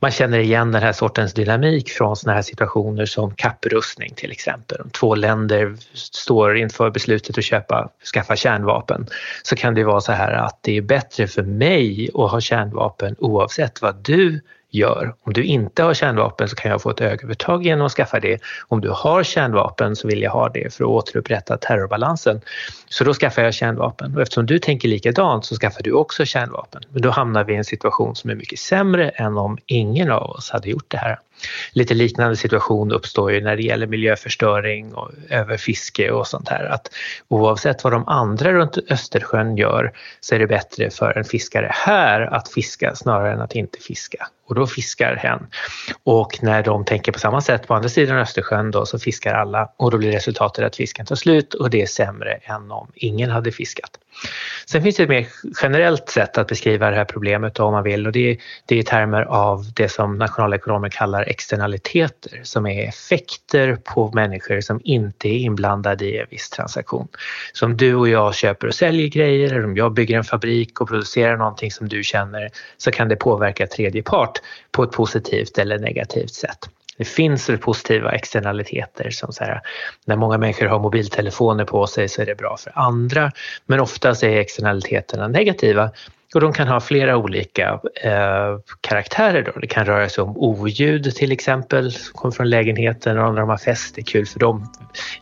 Man 0.00 0.10
känner 0.10 0.38
igen 0.38 0.72
den 0.72 0.82
här 0.82 0.92
sortens 0.92 1.34
dynamik 1.34 1.90
från 1.90 2.16
sådana 2.16 2.34
här 2.34 2.42
situationer 2.42 3.06
som 3.06 3.34
kapprustning 3.34 4.14
till 4.14 4.30
exempel. 4.30 4.80
Om 4.80 4.90
två 4.90 5.14
länder 5.14 5.76
står 5.94 6.56
inför 6.56 6.90
beslutet 6.90 7.38
att 7.38 7.44
köpa, 7.44 7.88
skaffa 8.14 8.36
kärnvapen 8.36 9.06
så 9.42 9.56
kan 9.56 9.74
det 9.74 9.84
vara 9.84 10.00
så 10.00 10.12
här 10.12 10.32
att 10.32 10.58
det 10.62 10.76
är 10.76 10.82
bättre 10.82 11.26
för 11.26 11.42
mig 11.42 12.10
att 12.14 12.30
ha 12.30 12.40
kärnvapen 12.40 13.14
oavsett 13.18 13.82
vad 13.82 14.04
du 14.04 14.40
gör. 14.70 15.14
Om 15.22 15.32
du 15.32 15.44
inte 15.44 15.82
har 15.82 15.94
kärnvapen 15.94 16.48
så 16.48 16.56
kan 16.56 16.70
jag 16.70 16.82
få 16.82 16.90
ett 16.90 17.00
övertag 17.00 17.66
genom 17.66 17.86
att 17.86 17.92
skaffa 17.92 18.20
det. 18.20 18.40
Om 18.68 18.80
du 18.80 18.90
har 18.90 19.22
kärnvapen 19.22 19.96
så 19.96 20.08
vill 20.08 20.22
jag 20.22 20.30
ha 20.30 20.48
det 20.48 20.74
för 20.74 20.84
att 20.84 20.90
återupprätta 20.90 21.56
terrorbalansen. 21.56 22.40
Så 22.88 23.04
då 23.04 23.14
skaffar 23.14 23.42
jag 23.42 23.54
kärnvapen 23.54 24.14
och 24.16 24.22
eftersom 24.22 24.46
du 24.46 24.58
tänker 24.58 24.88
likadant 24.88 25.44
så 25.44 25.54
skaffar 25.54 25.82
du 25.82 25.92
också 25.92 26.24
kärnvapen. 26.24 26.82
Men 26.88 27.02
då 27.02 27.10
hamnar 27.10 27.44
vi 27.44 27.52
i 27.52 27.56
en 27.56 27.64
situation 27.64 28.16
som 28.16 28.30
är 28.30 28.34
mycket 28.34 28.58
sämre 28.58 29.08
än 29.08 29.38
om 29.38 29.58
ingen 29.66 30.10
av 30.10 30.30
oss 30.30 30.50
hade 30.50 30.68
gjort 30.68 30.90
det 30.90 30.98
här. 30.98 31.18
Lite 31.72 31.94
liknande 31.94 32.36
situation 32.36 32.92
uppstår 32.92 33.32
ju 33.32 33.40
när 33.40 33.56
det 33.56 33.62
gäller 33.62 33.86
miljöförstöring 33.86 34.94
och 34.94 35.10
överfiske 35.30 36.10
och 36.10 36.26
sånt 36.26 36.48
här. 36.48 36.64
Att 36.64 36.90
oavsett 37.28 37.84
vad 37.84 37.92
de 37.92 38.08
andra 38.08 38.52
runt 38.52 38.78
Östersjön 38.90 39.56
gör 39.56 39.92
så 40.20 40.34
är 40.34 40.38
det 40.38 40.46
bättre 40.46 40.90
för 40.90 41.18
en 41.18 41.24
fiskare 41.24 41.70
här 41.72 42.20
att 42.20 42.48
fiska 42.48 42.94
snarare 42.94 43.32
än 43.32 43.40
att 43.40 43.54
inte 43.54 43.78
fiska. 43.78 44.28
Och 44.48 44.54
då 44.54 44.66
fiskar 44.66 45.16
hen. 45.16 45.46
Och 46.02 46.38
när 46.42 46.62
de 46.62 46.84
tänker 46.84 47.12
på 47.12 47.18
samma 47.18 47.40
sätt 47.40 47.66
på 47.66 47.74
andra 47.74 47.88
sidan 47.88 48.18
Östersjön 48.18 48.70
då 48.70 48.86
så 48.86 48.98
fiskar 48.98 49.34
alla 49.34 49.72
och 49.76 49.90
då 49.90 49.98
blir 49.98 50.12
resultatet 50.12 50.64
att 50.64 50.76
fisken 50.76 51.06
tar 51.06 51.16
slut 51.16 51.54
och 51.54 51.70
det 51.70 51.82
är 51.82 51.86
sämre 51.86 52.32
än 52.32 52.70
om 52.70 52.88
ingen 52.94 53.30
hade 53.30 53.52
fiskat. 53.52 53.90
Sen 54.66 54.82
finns 54.82 54.96
det 54.96 55.02
ett 55.02 55.08
mer 55.08 55.26
generellt 55.62 56.08
sätt 56.08 56.38
att 56.38 56.48
beskriva 56.48 56.90
det 56.90 56.96
här 56.96 57.04
problemet 57.04 57.60
om 57.60 57.72
man 57.72 57.84
vill 57.84 58.06
och 58.06 58.12
det 58.12 58.30
är, 58.30 58.36
det 58.66 58.74
är 58.74 58.78
i 58.78 58.82
termer 58.82 59.22
av 59.22 59.64
det 59.74 59.88
som 59.88 60.18
nationalekonomer 60.18 60.88
kallar 60.88 61.22
externaliteter 61.22 62.40
som 62.42 62.66
är 62.66 62.88
effekter 62.88 63.76
på 63.76 64.12
människor 64.14 64.60
som 64.60 64.80
inte 64.84 65.28
är 65.28 65.38
inblandade 65.38 66.04
i 66.04 66.18
en 66.18 66.26
viss 66.30 66.50
transaktion. 66.50 67.08
Så 67.52 67.66
om 67.66 67.76
du 67.76 67.94
och 67.94 68.08
jag 68.08 68.34
köper 68.34 68.66
och 68.66 68.74
säljer 68.74 69.08
grejer 69.08 69.52
eller 69.52 69.64
om 69.64 69.76
jag 69.76 69.92
bygger 69.92 70.16
en 70.16 70.24
fabrik 70.24 70.80
och 70.80 70.88
producerar 70.88 71.36
någonting 71.36 71.70
som 71.70 71.88
du 71.88 72.02
känner 72.02 72.48
så 72.76 72.90
kan 72.90 73.08
det 73.08 73.16
påverka 73.16 73.66
tredje 73.66 74.02
part 74.02 74.38
på 74.72 74.82
ett 74.82 74.92
positivt 74.92 75.58
eller 75.58 75.78
negativt 75.78 76.34
sätt. 76.34 76.68
Det 76.98 77.04
finns 77.04 77.50
positiva 77.60 78.12
externaliteter 78.12 79.10
som 79.10 79.32
så 79.32 79.44
här, 79.44 79.60
när 80.04 80.16
många 80.16 80.38
människor 80.38 80.66
har 80.66 80.78
mobiltelefoner 80.78 81.64
på 81.64 81.86
sig 81.86 82.08
så 82.08 82.22
är 82.22 82.26
det 82.26 82.34
bra 82.34 82.56
för 82.56 82.72
andra. 82.74 83.32
Men 83.66 83.80
oftast 83.80 84.22
är 84.22 84.36
externaliteterna 84.36 85.28
negativa 85.28 85.90
och 86.34 86.40
de 86.40 86.52
kan 86.52 86.68
ha 86.68 86.80
flera 86.80 87.16
olika 87.16 87.80
eh, 88.02 88.58
karaktärer. 88.80 89.42
Då. 89.42 89.60
Det 89.60 89.66
kan 89.66 89.84
röra 89.84 90.08
sig 90.08 90.24
om 90.24 90.36
oljud 90.36 91.14
till 91.14 91.32
exempel, 91.32 91.92
som 91.92 92.12
kommer 92.14 92.32
från 92.32 92.50
lägenheten 92.50 93.18
och 93.18 93.34
när 93.34 93.40
de 93.40 93.48
har 93.48 93.56
fest, 93.56 93.94
det 93.94 94.00
är 94.00 94.04
kul 94.04 94.26
för 94.26 94.38
dem 94.38 94.72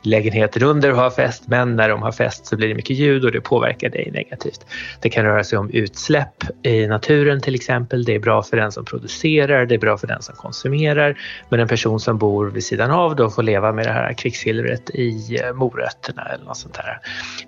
lägenheten 0.02 0.62
under 0.62 0.90
har 0.90 1.10
fest 1.10 1.44
men 1.46 1.76
när 1.76 1.88
de 1.88 2.02
har 2.02 2.12
fest 2.12 2.46
så 2.46 2.56
blir 2.56 2.68
det 2.68 2.74
mycket 2.74 2.96
ljud 2.96 3.24
och 3.24 3.32
det 3.32 3.40
påverkar 3.40 3.88
dig 3.88 4.10
negativt. 4.12 4.66
Det 5.00 5.10
kan 5.10 5.24
röra 5.24 5.44
sig 5.44 5.58
om 5.58 5.70
utsläpp 5.70 6.44
i 6.62 6.86
naturen 6.86 7.40
till 7.40 7.54
exempel, 7.54 8.04
det 8.04 8.14
är 8.14 8.18
bra 8.18 8.42
för 8.42 8.56
den 8.56 8.72
som 8.72 8.84
producerar, 8.84 9.66
det 9.66 9.74
är 9.74 9.78
bra 9.78 9.98
för 9.98 10.06
den 10.06 10.22
som 10.22 10.34
konsumerar 10.36 11.18
men 11.48 11.60
en 11.60 11.68
person 11.68 12.00
som 12.00 12.18
bor 12.18 12.46
vid 12.46 12.64
sidan 12.64 12.90
av 12.90 13.16
då 13.16 13.30
får 13.30 13.42
leva 13.42 13.72
med 13.72 13.86
det 13.86 13.92
här 13.92 14.12
kvicksilvret 14.12 14.90
i 14.90 15.38
eh, 15.42 15.52
morötterna 15.52 16.22
eller 16.22 16.44
något 16.44 16.56
sånt 16.56 16.74
där. 16.74 16.98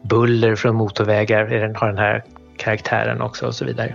Buller 0.03 0.57
från 0.57 0.75
motorvägar 0.75 1.75
har 1.75 1.89
den 1.89 1.99
här 1.99 2.25
karaktären 2.59 3.21
också 3.21 3.47
och 3.47 3.55
så 3.55 3.65
vidare. 3.65 3.95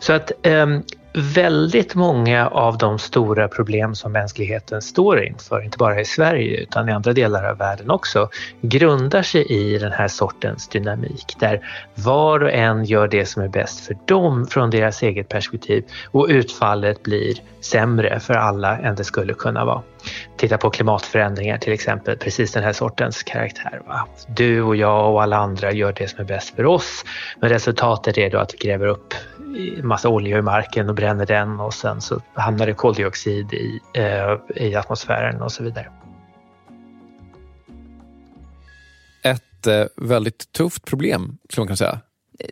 Så 0.00 0.12
att 0.12 0.32
um, 0.46 0.82
väldigt 1.14 1.94
många 1.94 2.48
av 2.48 2.78
de 2.78 2.98
stora 2.98 3.48
problem 3.48 3.94
som 3.94 4.12
mänskligheten 4.12 4.82
står 4.82 5.24
inför, 5.24 5.64
inte 5.64 5.78
bara 5.78 6.00
i 6.00 6.04
Sverige 6.04 6.56
utan 6.56 6.88
i 6.88 6.92
andra 6.92 7.12
delar 7.12 7.50
av 7.50 7.58
världen 7.58 7.90
också, 7.90 8.28
grundar 8.60 9.22
sig 9.22 9.46
i 9.46 9.78
den 9.78 9.92
här 9.92 10.08
sortens 10.08 10.68
dynamik 10.68 11.36
där 11.38 11.60
var 11.94 12.40
och 12.40 12.52
en 12.52 12.84
gör 12.84 13.08
det 13.08 13.26
som 13.26 13.42
är 13.42 13.48
bäst 13.48 13.86
för 13.86 13.96
dem 14.04 14.46
från 14.46 14.70
deras 14.70 15.02
eget 15.02 15.28
perspektiv 15.28 15.84
och 16.10 16.26
utfallet 16.28 17.02
blir 17.02 17.34
sämre 17.60 18.20
för 18.20 18.34
alla 18.34 18.78
än 18.78 18.94
det 18.94 19.04
skulle 19.04 19.34
kunna 19.34 19.64
vara. 19.64 19.82
Titta 20.36 20.58
på 20.58 20.70
klimatförändringar 20.70 21.58
till 21.58 21.72
exempel, 21.72 22.16
precis 22.16 22.52
den 22.52 22.62
här 22.62 22.72
sortens 22.72 23.22
karaktär. 23.22 23.82
Va? 23.86 24.08
Du 24.28 24.62
och 24.62 24.76
jag 24.76 25.12
och 25.12 25.22
alla 25.22 25.36
andra 25.36 25.72
gör 25.72 25.92
det 25.92 26.08
som 26.08 26.20
är 26.20 26.24
bäst 26.24 26.56
för 26.56 26.66
oss 26.66 27.04
men 27.40 27.50
resultatet 27.50 28.18
är 28.18 28.30
då 28.30 28.38
att 28.38 28.54
vi 28.54 28.58
gräver 28.58 28.86
upp 28.86 29.14
massa 29.82 30.08
olja 30.08 30.38
i 30.38 30.42
marken 30.42 30.88
och 30.88 30.94
bränner 30.94 31.26
den 31.26 31.60
och 31.60 31.74
sen 31.74 32.00
så 32.00 32.20
hamnar 32.34 32.66
det 32.66 32.74
koldioxid 32.74 33.52
i, 33.52 33.80
eh, 33.94 34.64
i 34.66 34.74
atmosfären 34.74 35.42
och 35.42 35.52
så 35.52 35.64
vidare. 35.64 35.86
Ett 39.24 39.66
eh, 39.66 39.84
väldigt 39.96 40.52
tufft 40.52 40.84
problem, 40.84 41.38
skulle 41.48 41.60
man 41.60 41.66
kunna 41.66 41.76
säga. 41.76 42.00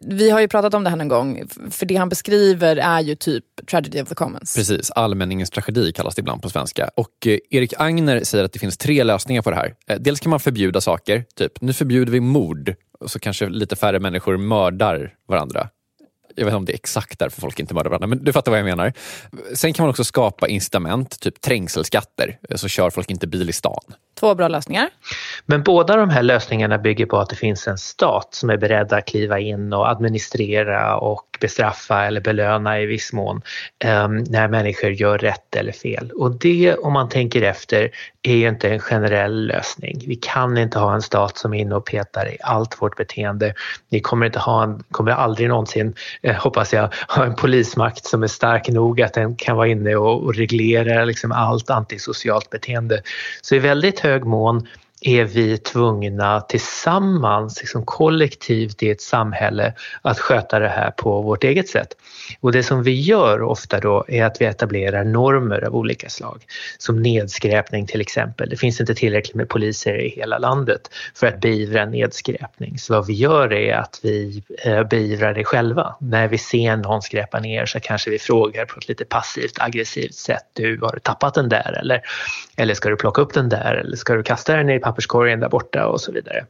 Vi 0.00 0.30
har 0.30 0.40
ju 0.40 0.48
pratat 0.48 0.74
om 0.74 0.84
det 0.84 0.90
här 0.90 0.96
någon 0.96 1.08
gång, 1.08 1.42
för 1.70 1.86
det 1.86 1.96
han 1.96 2.08
beskriver 2.08 2.76
är 2.76 3.00
ju 3.00 3.14
typ 3.14 3.44
tragedy 3.70 4.02
of 4.02 4.08
the 4.08 4.14
commons. 4.14 4.56
Precis, 4.56 4.90
allmänningens 4.90 5.50
tragedi 5.50 5.92
kallas 5.92 6.14
det 6.14 6.20
ibland 6.20 6.42
på 6.42 6.50
svenska. 6.50 6.90
Och 6.96 7.26
eh, 7.26 7.38
Erik 7.50 7.74
Agner 7.78 8.24
säger 8.24 8.44
att 8.44 8.52
det 8.52 8.58
finns 8.58 8.76
tre 8.76 9.04
lösningar 9.04 9.42
på 9.42 9.50
det 9.50 9.56
här. 9.56 9.74
Dels 9.98 10.20
kan 10.20 10.30
man 10.30 10.40
förbjuda 10.40 10.80
saker, 10.80 11.24
typ 11.36 11.60
nu 11.60 11.72
förbjuder 11.72 12.12
vi 12.12 12.20
mord 12.20 12.74
och 13.00 13.10
så 13.10 13.18
kanske 13.18 13.48
lite 13.48 13.76
färre 13.76 14.00
människor 14.00 14.36
mördar 14.36 15.14
varandra. 15.28 15.68
Jag 16.40 16.44
vet 16.44 16.52
inte 16.52 16.56
om 16.56 16.64
det 16.64 16.72
är 16.72 16.74
exakt 16.74 17.18
därför 17.18 17.40
folk 17.40 17.60
inte 17.60 17.74
mördar 17.74 17.90
varandra, 17.90 18.06
men 18.06 18.24
du 18.24 18.32
fattar 18.32 18.52
vad 18.52 18.58
jag 18.58 18.64
menar. 18.64 18.92
Sen 19.54 19.72
kan 19.72 19.84
man 19.84 19.90
också 19.90 20.04
skapa 20.04 20.48
incitament, 20.48 21.20
typ 21.20 21.40
trängselskatter, 21.40 22.38
så 22.54 22.68
kör 22.68 22.90
folk 22.90 23.10
inte 23.10 23.26
bil 23.26 23.50
i 23.50 23.52
stan. 23.52 23.80
Två 24.20 24.34
bra 24.34 24.48
lösningar. 24.48 24.88
Men 25.46 25.62
båda 25.62 25.96
de 25.96 26.10
här 26.10 26.22
lösningarna 26.22 26.78
bygger 26.78 27.06
på 27.06 27.18
att 27.18 27.28
det 27.28 27.36
finns 27.36 27.68
en 27.68 27.78
stat 27.78 28.28
som 28.30 28.50
är 28.50 28.56
beredd 28.56 28.92
att 28.92 29.06
kliva 29.06 29.38
in 29.38 29.72
och 29.72 29.90
administrera 29.90 30.96
och 30.96 31.30
bestraffa 31.40 32.06
eller 32.06 32.20
belöna 32.20 32.80
i 32.80 32.86
viss 32.86 33.12
mån 33.12 33.42
um, 33.84 34.16
när 34.16 34.48
människor 34.48 34.90
gör 34.90 35.18
rätt 35.18 35.56
eller 35.56 35.72
fel. 35.72 36.10
Och 36.10 36.38
det, 36.38 36.74
om 36.74 36.92
man 36.92 37.08
tänker 37.08 37.42
efter, 37.42 37.90
är 38.22 38.34
ju 38.34 38.48
inte 38.48 38.68
en 38.68 38.80
generell 38.80 39.46
lösning. 39.46 40.04
Vi 40.06 40.16
kan 40.16 40.58
inte 40.58 40.78
ha 40.78 40.94
en 40.94 41.02
stat 41.02 41.38
som 41.38 41.54
är 41.54 41.58
inne 41.58 41.74
och 41.74 41.84
petar 41.84 42.28
i 42.28 42.36
allt 42.40 42.82
vårt 42.82 42.96
beteende. 42.96 43.54
Vi 43.90 44.00
kommer, 44.00 44.26
inte 44.26 44.38
ha 44.38 44.62
en, 44.62 44.82
kommer 44.90 45.12
aldrig 45.12 45.48
någonsin, 45.48 45.94
eh, 46.22 46.29
Eh, 46.30 46.36
hoppas 46.36 46.72
jag, 46.72 46.88
ha 47.08 47.24
en 47.24 47.34
polismakt 47.34 48.04
som 48.04 48.22
är 48.22 48.26
stark 48.26 48.68
nog 48.68 49.02
att 49.02 49.14
den 49.14 49.36
kan 49.36 49.56
vara 49.56 49.68
inne 49.68 49.96
och, 49.96 50.22
och 50.22 50.34
reglera 50.34 51.04
liksom 51.04 51.32
allt 51.32 51.70
antisocialt 51.70 52.50
beteende. 52.50 53.02
Så 53.42 53.54
i 53.54 53.58
väldigt 53.58 54.00
hög 54.00 54.24
mån 54.24 54.66
är 55.00 55.24
vi 55.24 55.58
tvungna 55.58 56.40
tillsammans, 56.40 57.60
liksom 57.60 57.84
kollektivt 57.84 58.82
i 58.82 58.90
ett 58.90 59.00
samhälle, 59.00 59.74
att 60.02 60.18
sköta 60.18 60.58
det 60.58 60.68
här 60.68 60.90
på 60.90 61.22
vårt 61.22 61.44
eget 61.44 61.68
sätt. 61.68 61.88
Och 62.40 62.52
det 62.52 62.62
som 62.62 62.82
vi 62.82 63.00
gör 63.00 63.42
ofta 63.42 63.80
då 63.80 64.04
är 64.08 64.24
att 64.24 64.40
vi 64.40 64.44
etablerar 64.44 65.04
normer 65.04 65.64
av 65.66 65.76
olika 65.76 66.08
slag. 66.08 66.44
Som 66.78 67.02
nedskräpning 67.02 67.86
till 67.86 68.00
exempel. 68.00 68.48
Det 68.48 68.56
finns 68.56 68.80
inte 68.80 68.94
tillräckligt 68.94 69.34
med 69.34 69.48
poliser 69.48 70.00
i 70.00 70.08
hela 70.08 70.38
landet 70.38 70.80
för 71.14 71.26
att 71.26 71.40
beivra 71.40 71.84
nedskräpning. 71.84 72.78
Så 72.78 72.94
vad 72.94 73.06
vi 73.06 73.12
gör 73.12 73.52
är 73.52 73.74
att 73.74 74.00
vi 74.02 74.42
eh, 74.64 74.82
beivrar 74.82 75.34
det 75.34 75.44
själva. 75.44 75.96
När 76.00 76.28
vi 76.28 76.38
ser 76.38 76.76
någon 76.76 77.02
skräpa 77.02 77.40
ner 77.40 77.66
så 77.66 77.80
kanske 77.80 78.10
vi 78.10 78.18
frågar 78.18 78.64
på 78.64 78.78
ett 78.78 78.88
lite 78.88 79.04
passivt 79.04 79.58
aggressivt 79.58 80.14
sätt. 80.14 80.44
Du, 80.52 80.80
har 80.82 80.92
du 80.92 81.00
tappat 81.00 81.34
den 81.34 81.48
där? 81.48 81.78
Eller, 81.80 82.02
eller 82.56 82.74
ska 82.74 82.88
du 82.88 82.96
plocka 82.96 83.22
upp 83.22 83.34
den 83.34 83.48
där? 83.48 83.74
Eller 83.74 83.96
ska 83.96 84.14
du 84.14 84.22
kasta 84.22 84.56
den 84.56 84.70
i 84.70 84.80
papperskorgen 84.90 85.40
där 85.40 85.48
borta 85.48 85.86
och 85.86 86.00
så 86.00 86.12
vidare. 86.12 86.46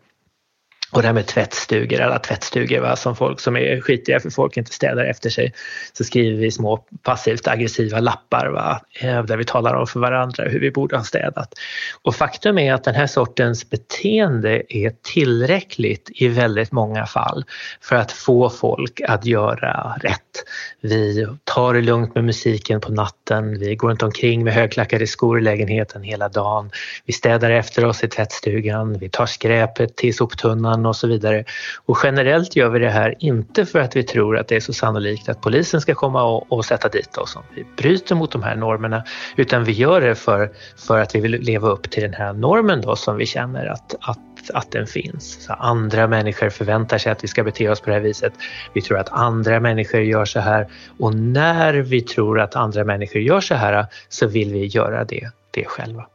Och 0.93 1.03
det 1.03 1.09
här 1.09 1.15
med 1.15 1.27
tvättstugor, 1.27 2.01
alla 2.01 2.19
tvättstugor 2.19 2.81
va, 2.81 2.97
som 2.97 3.17
folk 3.17 3.41
som 3.41 3.57
är 3.57 3.81
skitiga 3.81 4.21
för 4.21 4.31
folk 4.31 4.57
inte 4.57 4.73
städar 4.73 5.05
efter 5.05 5.31
sig. 5.31 5.53
Så 5.93 6.05
skriver 6.05 6.39
vi 6.39 6.51
små 6.51 6.85
passivt 7.03 7.49
aggressiva 7.49 8.01
lappar 8.01 8.47
va, 8.47 8.81
eh, 9.01 9.23
där 9.25 9.37
vi 9.37 9.45
talar 9.45 9.75
om 9.75 9.87
för 9.87 10.01
varandra 10.01 10.45
hur 10.45 10.61
vi 10.61 10.71
borde 10.71 10.97
ha 10.97 11.05
städat. 11.05 11.55
Och 12.03 12.15
faktum 12.15 12.59
är 12.59 12.75
att 12.75 12.85
den 12.85 12.95
här 12.95 13.07
sortens 13.07 13.71
beteende 13.71 14.63
är 14.69 14.93
tillräckligt 15.03 16.11
i 16.15 16.29
väldigt 16.29 16.73
många 16.73 17.07
fall 17.07 17.45
för 17.81 17.97
att 17.97 18.13
få 18.13 18.51
folk 18.51 19.01
att 19.09 19.27
göra 19.27 19.95
rätt. 20.01 20.45
Vi 20.81 21.27
tar 21.45 21.75
det 21.75 21.83
lugnt 21.83 22.15
med 22.15 22.25
musiken 22.25 22.81
på 22.81 22.93
natten, 22.93 23.59
vi 23.59 23.75
går 23.77 23.93
inte 23.93 24.05
omkring 24.05 24.45
med 24.45 24.55
högklackade 24.55 25.07
skor 25.07 25.39
i 25.39 25.43
lägenheten 25.43 26.03
hela 26.03 26.29
dagen. 26.29 26.71
Vi 27.05 27.13
städar 27.13 27.51
efter 27.51 27.85
oss 27.85 28.05
i 28.05 28.09
tvättstugan, 28.09 28.99
vi 28.99 29.09
tar 29.09 29.27
skräpet 29.27 29.97
till 29.97 30.17
soptunnan 30.17 30.80
och 30.87 30.97
så 30.97 31.07
vidare. 31.07 31.45
Och 31.87 31.99
generellt 32.03 32.57
gör 32.57 32.69
vi 32.69 32.79
det 32.79 32.91
här 32.91 33.15
inte 33.19 33.67
för 33.67 33.79
att 33.79 33.97
vi 33.97 34.03
tror 34.03 34.39
att 34.39 34.49
det 34.49 34.57
är 34.57 34.61
så 34.61 34.73
sannolikt 34.73 35.29
att 35.29 35.41
polisen 35.41 35.81
ska 35.81 35.95
komma 35.95 36.23
och, 36.23 36.53
och 36.53 36.65
sätta 36.65 36.89
dit 36.89 37.17
oss 37.17 37.37
om 37.37 37.43
vi 37.55 37.67
bryter 37.77 38.15
mot 38.15 38.33
de 38.33 38.43
här 38.43 38.57
normerna 38.57 39.05
utan 39.37 39.65
vi 39.65 39.73
gör 39.73 40.01
det 40.01 40.15
för, 40.15 40.51
för 40.77 40.99
att 40.99 41.15
vi 41.15 41.21
vill 41.21 41.33
leva 41.33 41.69
upp 41.69 41.91
till 41.91 42.03
den 42.03 42.15
här 42.15 42.33
normen 42.33 42.81
då 42.81 42.97
som 42.97 43.17
vi 43.17 43.27
känner 43.27 43.67
att, 43.67 43.95
att 44.01 44.19
att, 44.41 44.51
att 44.51 44.71
den 44.71 44.87
finns. 44.87 45.45
Så 45.45 45.53
andra 45.53 46.07
människor 46.07 46.51
förväntar 46.51 46.99
sig 46.99 47.13
att 47.13 47.25
vi 47.25 47.29
ska 47.29 47.45
bete 47.45 47.69
oss 47.69 47.81
på 47.81 47.91
det 47.91 47.97
här 47.97 48.01
viset. 48.01 48.33
Vi 48.73 48.83
tror 48.83 48.99
att 48.99 49.09
andra 49.09 49.61
människor 49.61 50.01
gör 50.01 50.25
så 50.25 50.41
här 50.41 50.69
och 50.99 51.15
när 51.15 51.75
vi 51.75 52.01
tror 52.01 52.41
att 52.41 52.57
andra 52.57 52.85
människor 52.85 53.23
gör 53.23 53.41
så 53.41 53.55
här 53.55 53.87
så 54.09 54.27
vill 54.27 54.53
vi 54.53 54.67
göra 54.67 55.05
det, 55.05 55.31
det 55.51 55.65
själva. 55.65 56.07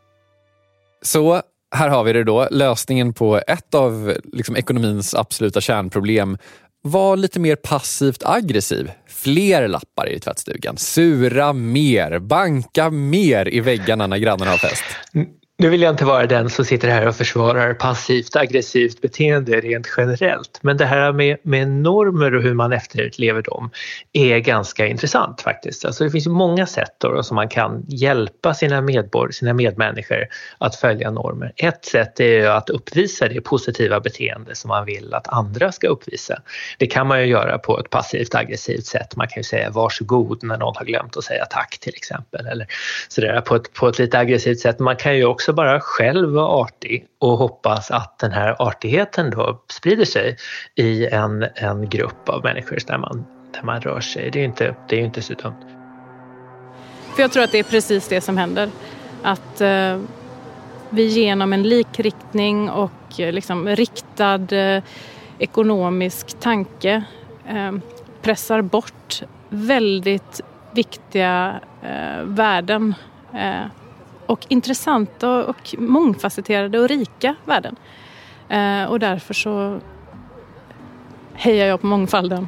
Så 1.02 1.42
här 1.76 1.90
har 1.90 2.04
vi 2.04 2.14
det 2.14 2.24
då, 2.24 2.48
lösningen 2.52 3.14
på 3.14 3.42
ett 3.48 3.76
av 3.76 4.14
liksom, 4.34 4.56
ekonomins 4.56 5.16
absoluta 5.16 5.62
kärnproblem. 5.62 6.38
Var 6.82 7.18
lite 7.18 7.40
mer 7.40 7.56
passivt 7.56 8.24
aggressiv. 8.26 8.92
Fler 9.08 9.68
lappar 9.68 10.10
i 10.10 10.20
tvättstugan. 10.20 10.78
Sura 10.78 11.54
mer. 11.54 12.20
Banka 12.20 12.90
mer 12.90 13.54
i 13.54 13.60
väggarna 13.60 14.08
när 14.08 14.18
grannarna 14.18 14.52
har 14.52 14.58
fest. 14.58 14.84
Nu 15.58 15.70
vill 15.70 15.82
jag 15.82 15.94
inte 15.94 16.06
vara 16.06 16.26
den 16.26 16.50
som 16.50 16.66
sitter 16.66 16.88
här 16.88 17.08
och 17.08 17.16
försvarar 17.16 17.74
passivt 17.74 18.36
aggressivt 18.36 19.02
beteende 19.02 19.62
rent 19.62 19.88
generellt. 19.98 20.60
Men 20.62 20.78
det 20.78 20.86
här 20.86 21.14
med, 21.14 21.38
med 21.44 21.68
normer 21.68 22.36
och 22.36 22.44
hur 22.44 22.54
man 22.54 22.74
efterlever 22.74 23.42
dem 23.42 23.70
är 24.14 24.40
ganska 24.40 24.88
intressant 24.88 25.42
faktiskt. 25.42 25.86
Alltså 25.86 26.04
det 26.04 26.10
finns 26.10 26.28
många 26.28 26.66
sätt 26.66 26.96
då, 26.98 27.24
som 27.24 27.36
man 27.36 27.50
kan 27.50 27.86
hjälpa 27.88 28.54
sina, 28.54 28.82
medborg, 28.82 29.34
sina 29.34 29.54
medmänniskor 29.54 30.26
att 30.58 30.76
följa 30.76 31.12
normer. 31.12 31.54
Ett 31.56 31.86
sätt 31.86 32.20
är 32.20 32.50
att 32.50 32.70
uppvisa 32.70 33.28
det 33.28 33.42
positiva 33.42 34.00
beteende 34.00 34.56
som 34.56 34.68
man 34.68 34.86
vill 34.86 35.14
att 35.14 35.28
andra 35.28 35.72
ska 35.72 35.88
uppvisa. 35.88 36.42
Det 36.78 36.88
kan 36.88 37.08
man 37.08 37.22
ju 37.22 37.28
göra 37.28 37.58
på 37.58 37.80
ett 37.80 37.90
passivt 37.90 38.36
aggressivt 38.36 38.86
sätt. 38.86 39.16
Man 39.16 39.28
kan 39.28 39.40
ju 39.40 39.44
säga 39.44 39.70
varsågod 39.70 40.44
när 40.44 40.58
någon 40.58 40.76
har 40.76 40.86
glömt 40.86 41.18
att 41.18 41.24
säga 41.24 41.46
tack 41.46 41.78
till 41.82 41.94
exempel. 41.96 42.46
Eller 42.46 42.68
sådär 43.08 43.42
på 43.42 43.56
ett, 43.56 43.74
på 43.74 43.88
ett 43.88 44.00
lite 44.00 44.20
aggressivt 44.20 44.60
sätt. 44.60 44.80
Man 44.80 44.96
kan 44.96 45.18
ju 45.18 45.26
också 45.26 45.45
också 45.46 45.54
bara 45.54 45.80
själv 45.80 46.30
vara 46.30 46.48
artig 46.48 47.06
och 47.20 47.38
hoppas 47.38 47.92
att 47.92 48.20
den 48.20 48.32
här 48.32 48.56
artigheten 48.60 49.30
då 49.30 49.62
sprider 49.68 50.06
sig 50.06 50.38
i 50.76 51.08
en, 51.08 51.46
en 51.56 51.90
grupp 51.90 52.30
av 52.30 52.44
människor 52.44 52.78
där 52.88 52.98
man, 52.98 53.26
där 53.54 53.64
man 53.64 53.82
rör 53.82 54.00
sig. 54.00 54.32
Det 54.32 54.40
är 54.40 54.42
ju 54.42 54.46
inte, 54.46 54.76
det 54.90 54.96
är 54.96 55.06
inte 55.06 55.22
så 55.22 55.34
dumt. 55.34 55.66
För 57.16 57.22
jag 57.22 57.32
tror 57.32 57.44
att 57.44 57.52
det 57.52 57.60
är 57.60 57.64
precis 57.64 58.08
det 58.08 58.22
som 58.22 58.38
händer. 58.38 58.70
Att 59.24 59.62
eh, 59.62 60.00
vi 60.90 61.06
genom 61.06 61.54
en 61.54 61.64
likriktning 61.64 62.70
och 62.70 63.20
eh, 63.20 63.34
liksom 63.34 63.68
riktad 63.68 64.56
eh, 64.56 64.84
ekonomisk 65.40 66.40
tanke 66.40 67.04
eh, 67.48 67.72
pressar 68.22 68.62
bort 68.62 69.24
väldigt 69.50 70.42
viktiga 70.72 71.60
eh, 71.84 72.24
värden 72.24 72.96
eh, 73.34 73.66
och 74.26 74.46
intressanta 74.50 75.46
och 75.46 75.76
mångfacetterade 75.78 76.80
och 76.80 76.88
rika 76.88 77.36
värden. 77.46 77.76
Eh, 78.50 78.84
och 78.84 79.00
därför 79.00 79.34
så 79.34 79.80
hejar 81.34 81.68
jag 81.68 81.82
på 81.82 81.88
mångfalden. 81.88 82.48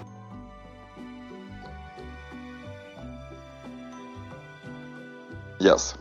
Yes. 5.60 5.96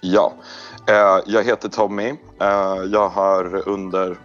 Ja, 0.00 0.32
eh, 0.88 1.18
jag 1.26 1.44
heter 1.44 1.68
Tommy. 1.68 2.08
Eh, 2.40 2.82
jag 2.92 3.08
har 3.08 3.68
under 3.68 4.16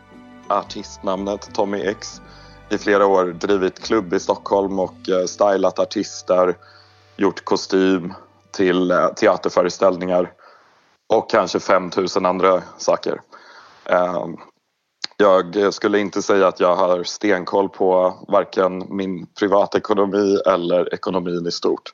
artistnamnet 0.47 1.53
Tommy 1.53 1.81
X 1.81 2.21
i 2.69 2.77
flera 2.77 3.05
år 3.05 3.25
drivit 3.25 3.83
klubb 3.83 4.13
i 4.13 4.19
Stockholm 4.19 4.79
och 4.79 5.09
eh, 5.09 5.25
stylat 5.25 5.79
artister, 5.79 6.55
gjort 7.17 7.45
kostym, 7.45 8.13
till 8.55 8.91
eh, 8.91 9.07
teaterföreställningar 9.07 10.33
och 11.13 11.29
kanske 11.29 11.59
5000 11.59 12.25
andra 12.25 12.63
saker. 12.77 13.21
Ehm, 13.85 14.37
jag 15.17 15.73
skulle 15.73 15.99
inte 15.99 16.21
säga 16.21 16.47
att 16.47 16.59
jag 16.59 16.75
har 16.75 17.03
stenkoll 17.03 17.69
på 17.69 18.13
varken 18.27 18.83
min 18.89 19.27
privatekonomi 19.39 20.37
eller 20.45 20.93
ekonomin 20.93 21.47
i 21.47 21.51
stort. 21.51 21.93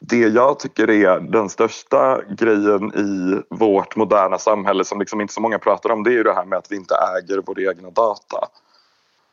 Det 0.00 0.28
jag 0.28 0.58
tycker 0.58 0.90
är 0.90 1.20
den 1.20 1.48
största 1.48 2.22
grejen 2.22 2.94
i 2.94 3.42
vårt 3.50 3.96
moderna 3.96 4.38
samhälle 4.38 4.84
som 4.84 5.00
liksom 5.00 5.20
inte 5.20 5.34
så 5.34 5.40
många 5.40 5.58
pratar 5.58 5.90
om 5.90 6.02
det 6.02 6.10
är 6.10 6.14
ju 6.14 6.22
det 6.22 6.34
här 6.34 6.44
med 6.44 6.58
att 6.58 6.72
vi 6.72 6.76
inte 6.76 6.94
äger 6.94 7.42
vår 7.46 7.60
egna 7.60 7.90
data. 7.90 8.48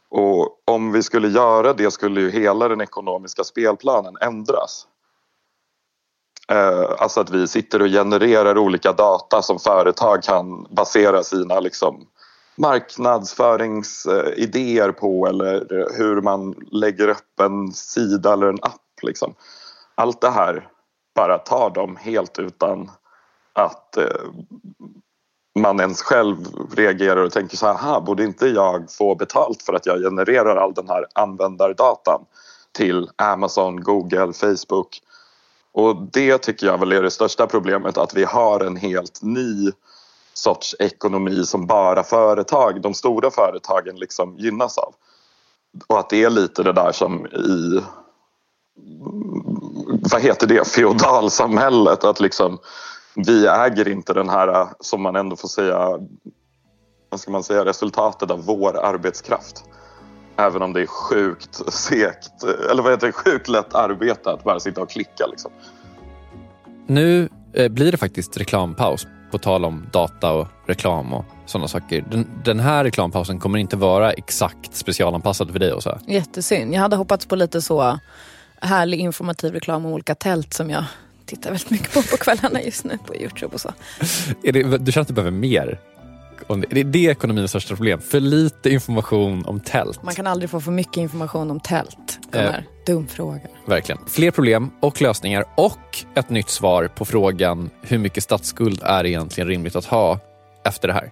Och 0.10 0.58
om 0.66 0.92
vi 0.92 1.04
skulle 1.04 1.28
göra 1.28 1.74
det 1.74 1.92
skulle 1.92 2.22
ju 2.22 2.30
hela 2.30 2.68
den 2.68 2.82
ekonomiska 2.82 3.44
spelplanen 3.44 4.18
ändras. 4.22 4.88
Eh, 6.50 6.86
alltså 6.98 7.22
att 7.22 7.30
vi 7.30 7.48
sitter 7.48 7.82
och 7.82 7.88
genererar 7.88 8.58
olika 8.58 8.94
data 8.94 9.42
som 9.42 9.60
företag 9.60 10.24
kan 10.24 10.64
basera 10.64 11.24
sina 11.24 11.60
liksom, 11.60 12.08
marknadsföringsidéer 12.58 14.92
på 14.92 15.28
eller 15.28 15.88
hur 15.98 16.22
man 16.22 16.56
lägger 16.72 17.08
upp 17.08 17.40
en 17.42 17.72
sida 17.72 18.34
eller 18.34 18.48
en 18.48 18.60
app. 18.62 18.82
Liksom. 19.02 19.34
Allt 19.96 20.22
det 20.22 20.30
här 20.30 20.68
bara 21.16 21.38
tar 21.38 21.70
de 21.70 21.96
helt 21.96 22.40
utan 22.40 22.92
att 23.54 23.98
eh, 23.98 24.06
man 25.60 25.80
ens 25.80 26.02
själv 26.02 26.38
reagerar 26.76 27.24
och 27.24 27.32
tänker 27.32 27.58
så 27.58 27.74
här, 27.74 28.02
borde 28.02 28.24
inte 28.24 28.48
jag 28.48 28.92
få 28.92 29.16
betalt 29.16 29.64
för 29.64 29.74
att 29.74 29.86
jag 29.86 30.02
genererar 30.02 30.56
all 30.56 30.74
den 30.74 30.90
här 30.90 31.06
användardatan 31.16 32.26
till 32.72 33.10
Amazon, 33.16 33.84
Google, 33.84 34.34
Facebook 34.34 35.02
och 35.74 35.96
det 36.12 36.38
tycker 36.38 36.68
jag 36.68 36.78
väl 36.78 36.92
är 36.92 37.02
det 37.02 37.12
största 37.12 37.48
problemet 37.48 37.98
att 37.98 38.14
vi 38.14 38.24
har 38.24 38.60
en 38.60 38.76
helt 38.76 39.22
ny 39.22 39.72
sorts 40.34 40.76
ekonomi 40.80 41.46
som 41.46 41.68
bara 41.68 42.04
företag, 42.04 42.82
de 42.82 42.94
stora 42.94 43.32
företagen 43.32 43.96
liksom 43.96 44.38
gynnas 44.38 44.78
av. 44.78 44.94
Och 45.88 46.00
att 46.00 46.10
det 46.10 46.24
är 46.24 46.30
lite 46.30 46.64
det 46.64 46.74
där 46.74 46.92
som 46.92 47.26
i 47.26 47.82
vad 50.12 50.22
heter 50.22 50.48
det, 50.48 50.68
feodalsamhället 50.68 52.04
att 52.04 52.20
liksom 52.20 52.58
vi 53.16 53.48
äger 53.48 53.88
inte 53.88 54.14
den 54.14 54.30
här 54.30 54.68
som 54.80 55.02
man 55.02 55.16
ändå 55.16 55.36
får 55.36 55.48
säga 55.48 56.00
vad 57.10 57.20
ska 57.20 57.32
man 57.32 57.44
säga, 57.44 57.66
resultatet 57.66 58.32
av 58.32 58.46
vår 58.46 58.78
arbetskraft. 58.78 59.64
Även 60.40 60.62
om 60.62 60.74
det 60.74 60.82
är 60.82 60.88
sjukt 60.88 61.74
segt, 61.74 62.44
eller 62.72 62.84
vad 62.84 62.92
heter 62.92 63.08
det, 63.08 63.14
sjukt 63.14 63.48
lätt 63.48 63.76
arbete 63.76 64.32
att 64.32 64.44
bara 64.44 64.60
sitta 64.60 64.82
och 64.82 64.90
klicka. 64.90 65.28
Liksom. 65.28 65.52
Nu 66.88 67.30
eh, 67.54 67.68
blir 67.68 67.92
det 67.92 67.98
faktiskt 67.98 68.38
reklampaus, 68.38 69.08
på 69.32 69.38
tal 69.38 69.66
om 69.66 69.86
data 69.92 70.32
och 70.32 70.48
reklam 70.68 71.14
och 71.14 71.26
sådana 71.46 71.68
saker. 71.68 72.06
Den, 72.12 72.28
den, 72.46 72.60
här 72.60 72.84
reklampausen 72.84 73.40
kommer 73.40 73.60
inte 73.60 73.78
vara 73.78 74.12
exakt 74.12 74.76
specialanpassad 74.76 75.52
för 75.52 75.60
dig, 75.60 75.74
Åsa. 75.74 76.00
Jättesynd. 76.08 76.74
Jag 76.74 76.82
hade 76.82 76.96
hoppats 76.96 77.26
på 77.26 77.36
lite 77.36 77.62
så 77.62 78.00
härlig 78.62 79.00
informativ 79.00 79.54
reklam 79.54 79.86
om 79.86 79.94
olika 79.94 80.16
tält 80.16 80.54
som 80.54 80.70
jag 80.70 80.84
tittar 81.26 81.50
väldigt 81.50 81.70
mycket 81.70 81.94
på 81.94 82.02
på 82.02 82.18
kvällarna 82.18 82.62
just 82.62 82.84
nu 82.84 82.98
på 83.08 83.16
Youtube 83.16 83.54
och 83.54 83.62
så. 83.62 83.74
Är 84.44 84.52
det, 84.52 84.78
du 84.78 84.92
känner 84.92 85.02
att 85.02 85.08
du 85.08 85.14
behöver 85.14 85.38
mer 85.38 85.80
om 86.48 86.62
det. 86.62 86.68
Det 86.72 86.80
är 86.80 86.84
det 86.84 87.06
ekonomins 87.06 87.52
största 87.52 87.76
problem. 87.76 88.02
För 88.02 88.20
lite 88.20 88.70
information 88.70 89.46
om 89.46 89.60
tält. 89.60 90.04
Man 90.04 90.16
kan 90.16 90.28
aldrig 90.28 90.50
få 90.50 90.60
för 90.62 90.72
mycket 90.72 90.98
information 90.98 91.52
om 91.52 91.60
tält. 91.60 92.20
Eh, 92.34 92.52
dum 92.86 93.08
fråga. 93.08 93.40
Verkligen. 93.66 94.02
Fler 94.08 94.32
problem 94.32 94.72
och 94.80 95.02
lösningar 95.02 95.46
och 95.58 96.06
ett 96.16 96.30
nytt 96.30 96.50
svar 96.50 96.88
på 96.88 97.06
frågan 97.06 97.70
hur 97.82 97.98
mycket 97.98 98.24
statsskuld 98.24 98.82
är 98.84 99.06
egentligen 99.06 99.48
rimligt 99.48 99.76
att 99.76 99.86
ha 99.86 100.20
efter 100.64 100.88
det 100.88 100.94
här. 100.94 101.12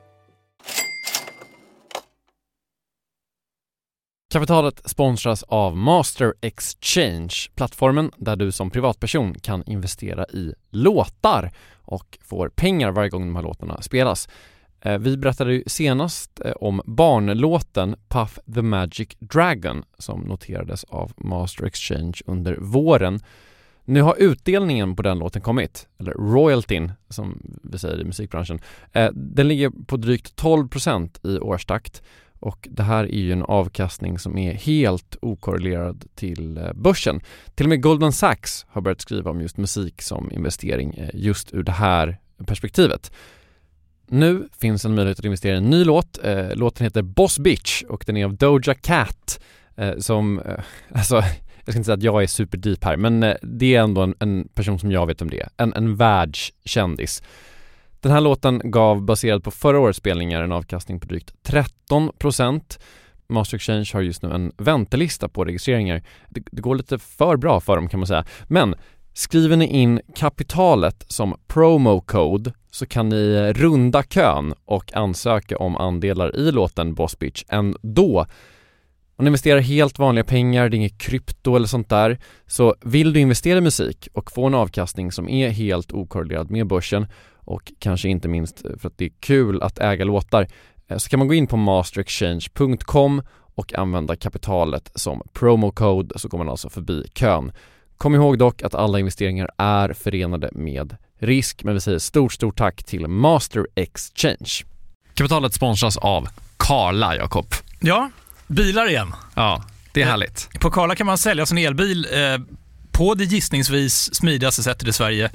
Kapitalet 4.33 4.81
sponsras 4.89 5.43
av 5.43 5.77
Master 5.77 6.33
Exchange, 6.41 7.35
plattformen 7.55 8.11
där 8.17 8.35
du 8.35 8.51
som 8.51 8.69
privatperson 8.69 9.33
kan 9.33 9.63
investera 9.65 10.25
i 10.25 10.53
låtar 10.69 11.51
och 11.81 12.17
får 12.21 12.49
pengar 12.49 12.91
varje 12.91 13.09
gång 13.09 13.21
de 13.21 13.35
här 13.35 13.43
låtarna 13.43 13.81
spelas. 13.81 14.29
Eh, 14.81 14.97
vi 14.97 15.17
berättade 15.17 15.53
ju 15.53 15.63
senast 15.67 16.41
eh, 16.45 16.51
om 16.51 16.81
barnlåten 16.85 17.95
Puff 18.07 18.39
the 18.55 18.61
Magic 18.61 19.09
Dragon 19.19 19.83
som 19.97 20.21
noterades 20.21 20.83
av 20.83 21.11
Master 21.17 21.65
Exchange 21.65 22.13
under 22.25 22.55
våren. 22.55 23.19
Nu 23.85 24.01
har 24.01 24.15
utdelningen 24.19 24.95
på 24.95 25.01
den 25.01 25.19
låten 25.19 25.41
kommit, 25.41 25.87
eller 25.99 26.11
royaltyn 26.11 26.91
som 27.09 27.41
vi 27.63 27.79
säger 27.79 28.01
i 28.01 28.03
musikbranschen. 28.03 28.59
Eh, 28.93 29.09
den 29.13 29.47
ligger 29.47 29.69
på 29.85 29.97
drygt 29.97 30.41
12% 30.41 31.27
i 31.27 31.39
årstakt 31.39 32.03
och 32.39 32.67
det 32.71 32.83
här 32.83 33.03
är 33.03 33.19
ju 33.19 33.31
en 33.31 33.43
avkastning 33.43 34.19
som 34.19 34.37
är 34.37 34.53
helt 34.53 35.17
okorrelerad 35.21 36.05
till 36.15 36.71
börsen. 36.75 37.21
Till 37.55 37.65
och 37.65 37.69
med 37.69 37.81
Goldman 37.81 38.13
Sachs 38.13 38.65
har 38.69 38.81
börjat 38.81 39.01
skriva 39.01 39.31
om 39.31 39.41
just 39.41 39.57
musik 39.57 40.01
som 40.01 40.31
investering 40.31 41.09
just 41.13 41.53
ur 41.53 41.63
det 41.63 41.71
här 41.71 42.17
perspektivet. 42.45 43.11
Nu 44.09 44.49
finns 44.59 44.85
en 44.85 44.95
möjlighet 44.95 45.19
att 45.19 45.25
investera 45.25 45.53
i 45.53 45.57
en 45.57 45.69
ny 45.69 45.83
låt. 45.83 46.19
Eh, 46.23 46.55
låten 46.55 46.83
heter 46.83 47.01
Boss 47.01 47.39
Bitch 47.39 47.83
och 47.83 48.03
den 48.07 48.17
är 48.17 48.25
av 48.25 48.35
Doja 48.35 48.73
Cat 48.73 49.39
eh, 49.75 49.97
som, 49.97 50.39
eh, 50.39 50.59
alltså 50.93 51.15
jag 51.15 51.73
ska 51.73 51.79
inte 51.79 51.83
säga 51.83 51.93
att 51.93 52.03
jag 52.03 52.23
är 52.23 52.27
superdeep 52.27 52.83
här 52.83 52.97
men 52.97 53.23
eh, 53.23 53.35
det 53.41 53.75
är 53.75 53.81
ändå 53.81 54.01
en, 54.01 54.15
en, 54.19 54.47
person 54.53 54.79
som 54.79 54.91
jag 54.91 55.07
vet 55.07 55.21
om 55.21 55.29
det 55.29 55.39
är. 55.39 55.49
En, 55.57 55.73
en 55.73 55.95
världskändis. 55.95 57.23
Den 58.01 58.11
här 58.11 58.21
låten 58.21 58.61
gav 58.63 59.01
baserad 59.01 59.43
på 59.43 59.51
förra 59.51 59.79
årets 59.79 59.99
spelningar 59.99 60.41
en 60.41 60.51
avkastning 60.51 60.99
på 60.99 61.07
drygt 61.07 61.33
13% 61.43 62.79
Master 63.29 63.55
Exchange 63.55 63.89
har 63.93 64.01
just 64.01 64.21
nu 64.21 64.31
en 64.31 64.51
väntelista 64.57 65.29
på 65.29 65.45
registreringar. 65.45 66.03
Det, 66.29 66.43
det, 66.51 66.61
går 66.61 66.75
lite 66.75 66.99
för 66.99 67.37
bra 67.37 67.59
för 67.59 67.75
dem 67.75 67.89
kan 67.89 67.99
man 67.99 68.07
säga. 68.07 68.25
Men 68.47 68.75
skriver 69.17 69.58
ni 69.58 69.67
in 69.67 70.01
kapitalet 70.15 71.06
som 71.08 71.36
promo 71.47 72.01
code 72.01 72.53
så 72.71 72.86
kan 72.86 73.10
ni 73.10 73.53
runda 73.53 74.03
kön 74.03 74.53
och 74.65 74.93
ansöka 74.95 75.58
om 75.58 75.77
andelar 75.77 76.36
i 76.36 76.51
låten 76.51 76.93
Boss 76.93 77.19
Bitch 77.19 77.43
ändå. 77.47 78.25
Man 79.17 79.27
investerar 79.27 79.60
helt 79.60 79.99
vanliga 79.99 80.23
pengar, 80.23 80.69
det 80.69 80.75
är 80.75 80.77
inget 80.77 80.97
krypto 80.97 81.56
eller 81.56 81.67
sånt 81.67 81.89
där. 81.89 82.17
Så 82.47 82.75
vill 82.82 83.13
du 83.13 83.19
investera 83.19 83.58
i 83.58 83.62
musik 83.62 84.08
och 84.13 84.32
få 84.32 84.47
en 84.47 84.53
avkastning 84.53 85.12
som 85.12 85.30
är 85.30 85.49
helt 85.49 85.91
okorrelerad 85.91 86.51
med 86.51 86.67
börsen 86.67 87.08
och 87.36 87.71
kanske 87.80 88.10
inte 88.10 88.27
minst 88.27 88.62
för 88.77 88.88
att 88.88 88.97
det 88.97 89.06
är 89.06 89.13
kul 89.19 89.62
att 89.62 89.80
äga 89.80 90.06
låtar 90.06 90.47
eh, 90.88 90.97
så 90.97 91.10
kan 91.10 91.19
man 91.19 91.27
gå 91.27 91.34
in 91.34 91.47
på 91.47 91.58
masterexchange.com 91.58 93.21
och 93.56 93.73
använda 93.73 94.15
kapitalet 94.15 94.91
som 94.95 95.21
promo-code 95.34 96.17
så 96.17 96.27
går 96.27 96.38
man 96.38 96.49
alltså 96.49 96.69
förbi 96.69 97.03
kön. 97.13 97.51
Kom 97.97 98.15
ihåg 98.15 98.38
dock 98.38 98.63
att 98.63 98.75
alla 98.75 98.99
investeringar 98.99 99.49
är 99.57 99.93
förenade 99.93 100.49
med 100.51 100.97
risk, 101.19 101.63
men 101.63 101.73
vi 101.73 101.81
säger 101.81 101.99
stort, 101.99 102.33
stort 102.33 102.57
tack 102.57 102.83
till 102.83 103.07
Master 103.07 103.67
Exchange. 103.75 104.63
Kapitalet 105.13 105.53
sponsras 105.53 105.97
av 105.97 106.27
Karla, 106.57 107.15
Jakob. 107.15 107.53
Ja, 107.79 108.10
bilar 108.47 108.89
igen. 108.89 109.13
Ja, 109.36 109.63
det 109.93 110.01
är 110.01 110.05
härligt. 110.05 110.49
På 110.60 110.71
Karla 110.71 110.95
kan 110.95 111.07
man 111.07 111.17
sälja 111.17 111.45
sin 111.45 111.57
elbil 111.57 112.07
eh, 112.12 112.39
på 112.91 113.13
det 113.13 113.23
gissningsvis 113.23 114.15
smidigaste 114.15 114.63
sättet 114.63 114.88
i 114.88 114.93
Sverige. 114.93 115.29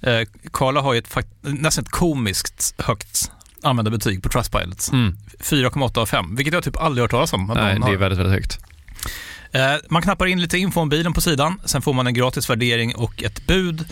Eh, 0.00 0.20
Karla 0.52 0.80
har 0.80 0.92
ju 0.92 0.98
ett 0.98 1.16
nästan 1.40 1.84
ett 1.84 1.90
komiskt 1.90 2.74
högt 2.78 3.30
använda 3.62 3.90
betyg 3.90 4.22
på 4.22 4.28
Trustpilot. 4.28 4.88
Mm. 4.92 5.16
4,8 5.38 5.98
av 5.98 6.06
5, 6.06 6.36
vilket 6.36 6.54
jag 6.54 6.64
typ 6.64 6.76
aldrig 6.76 7.02
hört 7.02 7.10
talas 7.10 7.32
om. 7.32 7.52
Nej, 7.54 7.78
det 7.80 7.92
är 7.92 7.96
väldigt, 7.96 8.18
väldigt 8.18 8.34
högt. 8.34 8.58
Eh, 9.52 9.74
man 9.88 10.02
knappar 10.02 10.26
in 10.26 10.40
lite 10.40 10.58
info 10.58 10.80
om 10.80 10.88
bilen 10.88 11.12
på 11.12 11.20
sidan, 11.20 11.60
sen 11.64 11.82
får 11.82 11.92
man 11.92 12.06
en 12.06 12.14
gratis 12.14 12.50
värdering 12.50 12.94
och 12.94 13.22
ett 13.22 13.46
bud. 13.46 13.84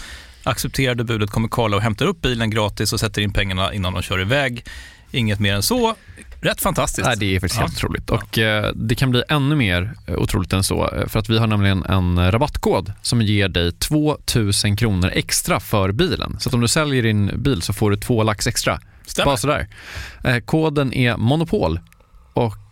Accepterar 0.42 0.94
du 0.94 1.05
budet 1.05 1.31
kommer 1.31 1.49
Karla 1.49 1.77
och 1.77 1.83
hämtar 1.83 2.07
upp 2.07 2.21
bilen 2.21 2.51
gratis 2.51 2.92
och 2.92 3.01
sätter 3.01 3.23
in 3.23 3.33
pengarna 3.33 3.75
innan 3.75 3.92
de 3.92 4.03
kör 4.03 4.21
iväg. 4.21 4.64
Inget 5.11 5.40
mer 5.40 5.55
än 5.55 5.62
så. 5.62 5.94
Rätt 6.40 6.61
fantastiskt. 6.61 7.07
Nej, 7.07 7.16
det 7.16 7.37
är 7.37 7.40
faktiskt 7.40 7.61
ja. 7.61 7.66
helt 7.66 7.77
otroligt. 7.77 8.11
Och 8.11 8.38
eh, 8.38 8.73
det 8.75 8.94
kan 8.94 9.11
bli 9.11 9.23
ännu 9.29 9.57
mer 9.57 9.94
eh, 10.07 10.14
otroligt 10.14 10.53
än 10.53 10.64
så. 10.64 11.05
För 11.07 11.18
att 11.18 11.29
vi 11.29 11.38
har 11.38 11.47
nämligen 11.47 11.85
en 11.85 12.33
rabattkod 12.33 12.92
som 13.03 13.23
ger 13.23 13.49
dig 13.49 13.73
2000 13.73 14.77
kronor 14.77 15.11
extra 15.14 15.61
för 15.61 15.92
bilen. 15.92 16.37
Så 16.40 16.51
om 16.51 16.61
du 16.61 16.68
säljer 16.68 17.03
din 17.03 17.42
bil 17.42 17.62
så 17.62 17.73
får 17.73 17.90
du 17.90 17.97
två 17.97 18.23
lax 18.23 18.47
extra. 18.47 18.81
Stämmer. 19.07 19.25
Bara 19.25 19.37
sådär. 19.37 19.68
Koden 20.44 20.92
är 20.92 21.16
Monopol 21.16 21.81
och 22.33 22.67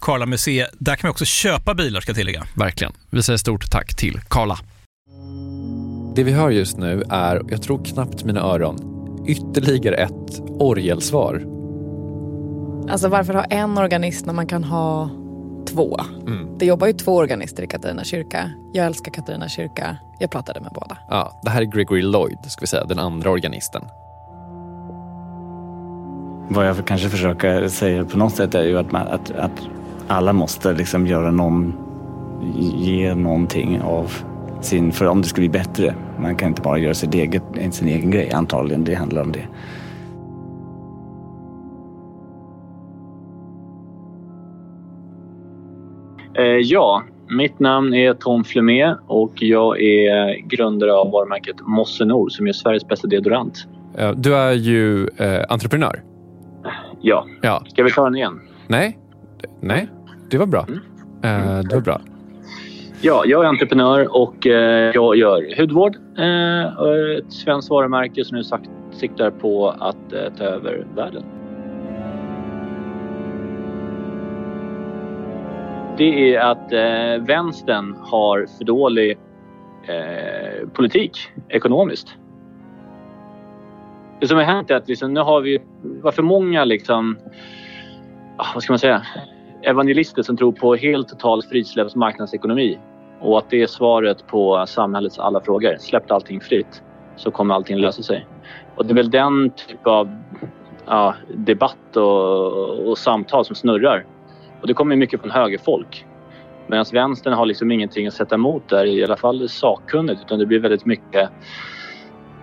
Karla 0.00 0.26
Museet. 0.26 0.70
Där 0.78 0.96
kan 0.96 1.08
man 1.08 1.10
också 1.10 1.24
köpa 1.24 1.74
bilar 1.74 2.00
ska 2.00 2.10
jag 2.10 2.16
tillägga. 2.16 2.46
Verkligen. 2.54 2.92
Vi 3.10 3.22
säger 3.22 3.36
stort 3.36 3.70
tack 3.70 3.96
till 3.96 4.20
Karla. 4.28 4.58
Det 6.16 6.24
vi 6.24 6.32
hör 6.32 6.50
just 6.50 6.76
nu 6.76 7.02
är, 7.10 7.42
jag 7.48 7.62
tror 7.62 7.84
knappt 7.84 8.24
mina 8.24 8.40
öron, 8.40 8.76
ytterligare 9.28 9.96
ett 9.96 10.40
orgelsvar 10.48 11.56
Alltså 12.88 13.08
varför 13.08 13.34
ha 13.34 13.44
en 13.44 13.78
organist 13.78 14.26
när 14.26 14.32
man 14.32 14.46
kan 14.46 14.64
ha 14.64 15.10
två? 15.68 16.00
Mm. 16.26 16.58
Det 16.58 16.66
jobbar 16.66 16.86
ju 16.86 16.92
två 16.92 17.16
organister 17.16 17.62
i 17.62 17.66
Katarina 17.66 18.04
kyrka. 18.04 18.50
Jag 18.72 18.86
älskar 18.86 19.12
Katarina 19.12 19.48
kyrka. 19.48 19.96
Jag 20.18 20.30
pratade 20.30 20.60
med 20.60 20.72
båda. 20.74 20.98
Ja, 21.08 21.40
det 21.44 21.50
här 21.50 21.60
är 21.60 21.64
Gregory 21.64 22.02
Lloyd, 22.02 22.38
ska 22.46 22.60
vi 22.60 22.66
säga, 22.66 22.84
den 22.84 22.98
andra 22.98 23.30
organisten. 23.30 23.82
Vad 26.48 26.66
jag 26.66 26.86
kanske 26.86 27.08
försöker 27.08 27.68
säga 27.68 28.04
på 28.04 28.18
något 28.18 28.34
sätt 28.36 28.54
är 28.54 28.62
ju 28.62 28.78
att, 28.78 28.92
man, 28.92 29.08
att, 29.08 29.30
att 29.30 29.60
alla 30.08 30.32
måste 30.32 30.72
liksom 30.72 31.06
göra 31.06 31.30
någon, 31.30 31.74
ge 32.76 33.14
någonting 33.14 33.80
av 33.80 34.12
sin, 34.60 34.92
för 34.92 35.06
om 35.06 35.22
det 35.22 35.28
ska 35.28 35.40
bli 35.40 35.48
bättre. 35.48 35.94
Man 36.20 36.36
kan 36.36 36.48
inte 36.48 36.62
bara 36.62 36.78
göra 36.78 36.94
sin 36.94 37.12
egen, 37.12 37.72
sin 37.72 37.88
egen 37.88 38.10
grej 38.10 38.32
antagligen, 38.32 38.84
det 38.84 38.94
handlar 38.94 39.22
om 39.22 39.32
det. 39.32 39.46
Eh, 46.34 46.44
ja, 46.44 47.02
mitt 47.28 47.60
namn 47.60 47.94
är 47.94 48.14
Tom 48.14 48.44
Flumé 48.44 48.94
och 49.06 49.32
jag 49.34 49.82
är 49.82 50.40
grundare 50.40 50.94
av 50.94 51.10
varumärket 51.10 51.56
Mossenor 51.60 52.28
som 52.28 52.46
är 52.46 52.52
Sveriges 52.52 52.88
bästa 52.88 53.08
deodorant. 53.08 53.66
Du 54.16 54.36
är 54.36 54.52
ju 54.52 55.08
eh, 55.16 55.44
entreprenör. 55.48 56.02
Ja. 57.00 57.26
ja. 57.42 57.62
Ska 57.68 57.82
vi 57.82 57.90
ta 57.90 58.04
den 58.04 58.16
igen? 58.16 58.40
Nej, 58.68 58.98
Nej. 59.60 59.88
Det 60.30 60.38
var 60.38 60.46
bra. 60.46 60.66
Mm. 60.68 60.80
Eh, 61.22 61.58
det 61.58 61.74
var 61.74 61.82
bra. 61.82 62.00
Ja, 63.00 63.22
jag 63.26 63.44
är 63.44 63.48
entreprenör 63.48 64.16
och 64.16 64.46
eh, 64.46 64.92
jag 64.94 65.16
gör 65.16 65.58
hudvård. 65.58 65.96
Eh, 66.18 67.18
ett 67.18 67.32
svenskt 67.32 67.70
varumärke 67.70 68.24
som 68.24 68.36
nu 68.36 68.42
siktar 68.92 69.30
på 69.30 69.70
att 69.70 70.10
ta 70.38 70.44
över 70.44 70.86
världen. 70.96 71.22
det 75.96 76.34
är 76.34 76.40
att 76.40 76.72
eh, 76.72 77.26
vänstern 77.26 77.96
har 78.00 78.46
för 78.58 78.64
dålig 78.64 79.18
eh, 79.82 80.68
politik 80.68 81.18
ekonomiskt. 81.48 82.16
Det 84.20 84.28
som 84.28 84.36
har 84.36 84.44
hänt 84.44 84.70
är 84.70 84.74
att 84.74 84.88
liksom, 84.88 85.14
nu 85.14 85.20
har 85.20 85.40
vi 85.40 85.62
var 85.82 86.12
för 86.12 86.22
många 86.22 86.64
liksom, 86.64 87.18
ah, 88.36 88.46
vad 88.54 88.62
ska 88.62 88.72
man 88.72 88.78
säga, 88.78 89.02
evangelister 89.66 90.22
som 90.22 90.36
tror 90.36 90.52
på 90.52 90.74
helt 90.74 91.08
totalt 91.08 91.48
frisläppt 91.48 91.94
marknadsekonomi 91.94 92.78
och 93.20 93.38
att 93.38 93.50
det 93.50 93.62
är 93.62 93.66
svaret 93.66 94.26
på 94.26 94.64
samhällets 94.68 95.18
alla 95.18 95.40
frågor. 95.40 95.76
Släpp 95.78 96.10
allting 96.10 96.40
fritt 96.40 96.82
så 97.16 97.30
kommer 97.30 97.54
allting 97.54 97.76
lösa 97.76 98.02
sig. 98.02 98.26
Och 98.76 98.86
det 98.86 98.92
är 98.92 98.94
väl 98.94 99.10
den 99.10 99.50
typ 99.50 99.86
av 99.86 100.10
ja, 100.86 101.14
debatt 101.34 101.96
och, 101.96 102.88
och 102.88 102.98
samtal 102.98 103.44
som 103.44 103.56
snurrar 103.56 104.06
och 104.60 104.66
det 104.66 104.74
kommer 104.74 104.96
mycket 104.96 105.20
från 105.20 105.30
högerfolk. 105.30 106.06
Medan 106.66 106.84
vänstern 106.92 107.32
har 107.32 107.46
liksom 107.46 107.70
ingenting 107.70 108.06
att 108.06 108.14
sätta 108.14 108.34
emot 108.34 108.68
där, 108.68 108.84
i 108.84 109.04
alla 109.04 109.16
fall 109.16 109.48
sakkunnigt, 109.48 110.20
utan 110.24 110.38
det 110.38 110.46
blir 110.46 110.58
väldigt 110.58 110.84
mycket 110.84 111.30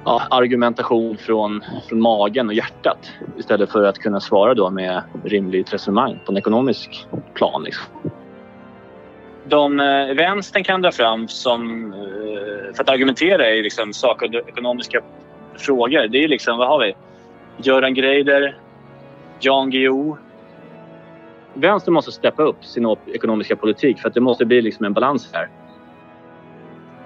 ja, 0.06 0.22
argumentation 0.30 1.18
från, 1.18 1.64
från 1.90 2.02
magen 2.02 2.48
och 2.48 2.54
hjärtat 2.54 3.12
istället 3.38 3.72
för 3.72 3.84
att 3.84 4.00
kunna 4.00 4.20
svara 4.20 4.54
då 4.54 4.70
med 4.70 5.04
rimligt 5.24 5.74
resonemang 5.74 6.20
på 6.26 6.32
en 6.32 6.38
ekonomisk 6.38 7.08
plan. 7.34 7.64
Liksom. 7.64 7.86
De 9.46 9.80
eh, 9.80 10.16
vänstern 10.16 10.64
kan 10.64 10.82
dra 10.82 10.92
fram 10.92 11.28
som, 11.28 11.94
eh, 11.94 12.74
för 12.76 12.84
att 12.84 12.90
argumentera 12.90 13.50
i 13.50 13.62
liksom 13.62 13.92
ekonomiska 14.48 15.02
frågor, 15.58 16.08
det 16.08 16.24
är 16.24 16.28
liksom, 16.28 16.58
vad 16.58 16.68
har 16.68 16.80
vi? 16.80 16.96
Göran 17.58 17.94
Greider, 17.94 18.58
Jan 19.40 19.70
Guillou, 19.70 20.18
vänstern 21.54 21.94
måste 21.94 22.12
steppa 22.12 22.44
upp 22.44 22.66
sin 22.66 22.96
ekonomiska 23.14 23.56
politik 23.56 24.00
för 24.00 24.08
att 24.08 24.14
det 24.14 24.22
måste 24.22 24.46
bli 24.46 24.62
liksom 24.62 24.86
en 24.86 24.94
balans 24.94 25.30
här. 25.34 25.50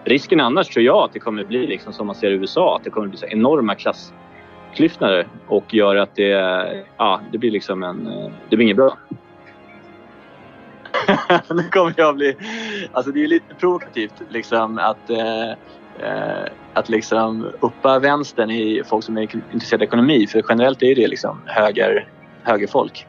Risken 0.07 0.39
annars 0.39 0.67
tror 0.67 0.85
jag 0.85 0.97
att 0.97 1.13
det 1.13 1.19
kommer 1.19 1.43
bli 1.43 1.67
liksom 1.67 1.93
som 1.93 2.07
man 2.07 2.15
ser 2.15 2.31
i 2.31 2.33
USA, 2.33 2.75
att 2.75 2.83
det 2.83 2.89
kommer 2.89 3.07
bli 3.07 3.17
så 3.17 3.25
enorma 3.25 3.75
klassklyftor 3.75 5.27
och 5.47 5.73
gör 5.73 5.95
att 5.95 6.15
det, 6.15 6.29
ja, 6.97 7.21
det 7.31 7.37
blir 7.37 7.51
liksom 7.51 7.83
en, 7.83 8.03
det 8.49 8.55
blir 8.55 8.65
inget 8.65 8.75
bra. 8.75 8.97
nu 11.49 11.63
kommer 11.63 11.93
jag 11.97 12.15
bli, 12.15 12.35
alltså 12.91 13.11
det 13.11 13.23
är 13.23 13.27
lite 13.27 13.55
provokativt 13.55 14.13
liksom 14.29 14.79
att 14.79 15.09
eh, 15.09 15.49
eh, 15.99 16.45
att 16.73 16.89
liksom 16.89 17.47
uppa 17.59 17.99
vänstern 17.99 18.51
i 18.51 18.81
folk 18.85 19.05
som 19.05 19.17
är 19.17 19.21
intresserade 19.21 19.83
av 19.83 19.87
ekonomi 19.87 20.27
för 20.27 20.43
generellt 20.49 20.83
är 20.83 20.95
det 20.95 21.07
liksom 21.07 21.41
höger, 21.45 22.07
högerfolk. 22.43 23.07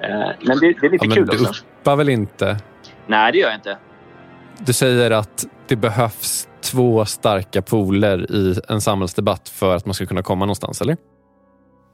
Eh, 0.00 0.30
men 0.40 0.58
det, 0.58 0.72
det 0.80 0.86
är 0.86 0.90
lite 0.90 1.06
ja, 1.06 1.14
kul 1.14 1.26
men 1.26 1.36
Du 1.36 1.44
uppar 1.44 1.96
väl 1.96 2.08
inte? 2.08 2.56
Nej, 3.06 3.32
det 3.32 3.38
gör 3.38 3.48
jag 3.48 3.56
inte. 3.56 3.78
Du 4.58 4.72
säger 4.72 5.10
att 5.10 5.46
det 5.66 5.76
behövs 5.76 6.48
två 6.60 7.04
starka 7.04 7.62
poler 7.62 8.32
i 8.32 8.60
en 8.68 8.80
samhällsdebatt 8.80 9.48
för 9.48 9.76
att 9.76 9.86
man 9.86 9.94
ska 9.94 10.06
kunna 10.06 10.22
komma 10.22 10.44
någonstans, 10.44 10.80
eller? 10.80 10.96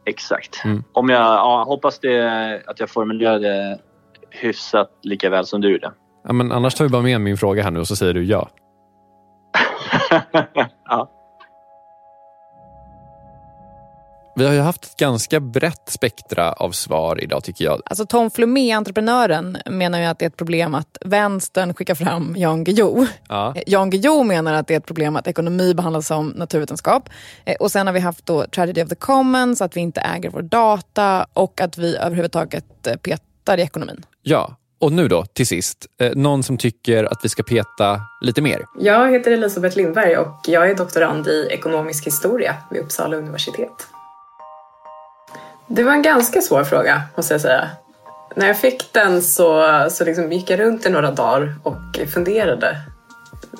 Exakt. 0.06 0.64
Mm. 0.64 0.84
Om 0.92 1.08
jag 1.08 1.20
ja, 1.20 1.64
hoppas 1.66 1.98
det, 1.98 2.62
att 2.66 2.80
jag 2.80 2.90
formulerade 2.90 3.78
hyfsat 4.30 4.90
lika 5.02 5.30
väl 5.30 5.46
som 5.46 5.60
du 5.60 5.72
gjorde. 5.72 5.92
Ja, 6.24 6.32
men 6.32 6.52
annars 6.52 6.74
tar 6.74 6.84
vi 6.84 6.88
bara 6.88 7.02
med 7.02 7.20
min 7.20 7.36
fråga 7.36 7.62
här 7.62 7.70
nu 7.70 7.80
och 7.80 7.88
så 7.88 7.96
säger 7.96 8.14
du 8.14 8.24
ja. 8.24 8.48
ja. 10.84 11.10
Vi 14.36 14.46
har 14.46 14.52
ju 14.52 14.60
haft 14.60 14.84
ett 14.84 14.96
ganska 14.96 15.40
brett 15.40 15.88
spektra 15.88 16.52
av 16.52 16.70
svar 16.70 17.22
idag 17.22 17.44
tycker 17.44 17.64
jag. 17.64 17.80
Alltså 17.84 18.06
Tom 18.06 18.30
Flumé, 18.30 18.72
entreprenören, 18.72 19.58
menar 19.70 19.98
ju 20.00 20.04
att 20.04 20.18
det 20.18 20.24
är 20.24 20.28
ett 20.28 20.36
problem 20.36 20.74
att 20.74 20.98
vänstern 21.00 21.74
skickar 21.74 21.94
fram 21.94 22.34
Jan 22.38 22.64
Guillou. 22.64 23.06
Ja. 23.28 23.54
Jan 23.66 23.90
Guillou 23.90 24.24
menar 24.24 24.54
att 24.54 24.66
det 24.66 24.74
är 24.74 24.78
ett 24.78 24.86
problem 24.86 25.16
att 25.16 25.26
ekonomi 25.26 25.74
behandlas 25.74 26.06
som 26.06 26.28
naturvetenskap. 26.28 27.08
Eh, 27.44 27.56
Och 27.60 27.70
sen 27.70 27.86
har 27.86 27.94
vi 27.94 28.00
haft 28.00 28.26
då 28.26 28.44
tragedy 28.46 28.82
of 28.82 28.88
the 28.88 28.94
commons, 28.94 29.60
att 29.60 29.76
vi 29.76 29.80
inte 29.80 30.00
äger 30.00 30.30
vår 30.30 30.42
data 30.42 31.26
och 31.32 31.60
att 31.60 31.78
vi 31.78 31.96
överhuvudtaget 31.96 32.86
eh, 32.86 32.96
petar 32.96 33.58
i 33.58 33.62
ekonomin. 33.62 34.04
Ja, 34.22 34.56
och 34.80 34.92
nu 34.92 35.08
då 35.08 35.24
till 35.24 35.46
sist. 35.46 35.86
Eh, 36.00 36.10
någon 36.14 36.42
som 36.42 36.56
tycker 36.58 37.04
att 37.04 37.18
vi 37.22 37.28
ska 37.28 37.42
peta 37.42 38.00
lite 38.20 38.42
mer. 38.42 38.64
Jag 38.78 39.12
heter 39.12 39.30
Elisabeth 39.30 39.76
Lindberg 39.76 40.16
och 40.16 40.36
jag 40.46 40.70
är 40.70 40.74
doktorand 40.74 41.26
i 41.26 41.48
ekonomisk 41.50 42.06
historia 42.06 42.56
vid 42.70 42.80
Uppsala 42.82 43.16
universitet. 43.16 43.86
Det 45.72 45.82
var 45.82 45.92
en 45.92 46.02
ganska 46.02 46.40
svår 46.40 46.64
fråga, 46.64 47.02
måste 47.16 47.34
jag 47.34 47.40
säga. 47.40 47.68
När 48.36 48.46
jag 48.46 48.58
fick 48.58 48.92
den 48.92 49.22
så, 49.22 49.64
så 49.90 50.04
liksom 50.04 50.32
gick 50.32 50.50
jag 50.50 50.60
runt 50.60 50.86
i 50.86 50.90
några 50.90 51.10
dagar 51.10 51.54
och 51.62 52.00
funderade. 52.14 52.76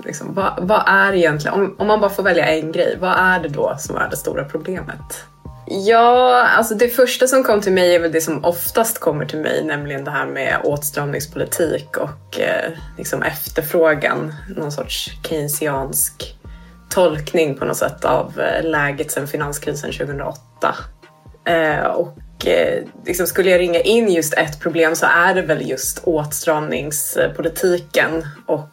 Liksom, 0.04 0.34
vad, 0.34 0.52
vad 0.58 0.82
är 0.86 1.12
egentligen, 1.12 1.54
om, 1.54 1.76
om 1.78 1.86
man 1.86 2.00
bara 2.00 2.10
får 2.10 2.22
välja 2.22 2.46
en 2.46 2.72
grej, 2.72 2.96
vad 3.00 3.16
är 3.18 3.40
det 3.40 3.48
då 3.48 3.76
som 3.78 3.96
är 3.96 4.10
det 4.10 4.16
stora 4.16 4.44
problemet? 4.44 5.24
Ja, 5.66 6.46
alltså 6.46 6.74
det 6.74 6.88
första 6.88 7.26
som 7.26 7.44
kom 7.44 7.60
till 7.60 7.72
mig 7.72 7.94
är 7.94 8.00
väl 8.00 8.12
det 8.12 8.20
som 8.20 8.44
oftast 8.44 8.98
kommer 8.98 9.24
till 9.24 9.38
mig, 9.38 9.64
nämligen 9.64 10.04
det 10.04 10.10
här 10.10 10.26
med 10.26 10.60
åtstramningspolitik 10.64 11.96
och 11.96 12.40
eh, 12.40 12.72
liksom 12.98 13.22
efterfrågan, 13.22 14.34
någon 14.56 14.72
sorts 14.72 15.10
keynesiansk 15.28 16.36
tolkning 16.88 17.58
på 17.58 17.64
något 17.64 17.76
sätt 17.76 18.04
av 18.04 18.40
eh, 18.40 18.64
läget 18.64 19.10
sedan 19.10 19.26
finanskrisen 19.26 19.92
2008. 19.92 20.74
Eh, 21.44 21.84
och 21.84 22.46
eh, 22.46 22.82
liksom 23.06 23.26
skulle 23.26 23.50
jag 23.50 23.60
ringa 23.60 23.80
in 23.80 24.08
just 24.08 24.34
ett 24.34 24.60
problem 24.60 24.96
så 24.96 25.06
är 25.06 25.34
det 25.34 25.42
väl 25.42 25.68
just 25.68 26.00
åtstramningspolitiken 26.04 28.26
och 28.46 28.68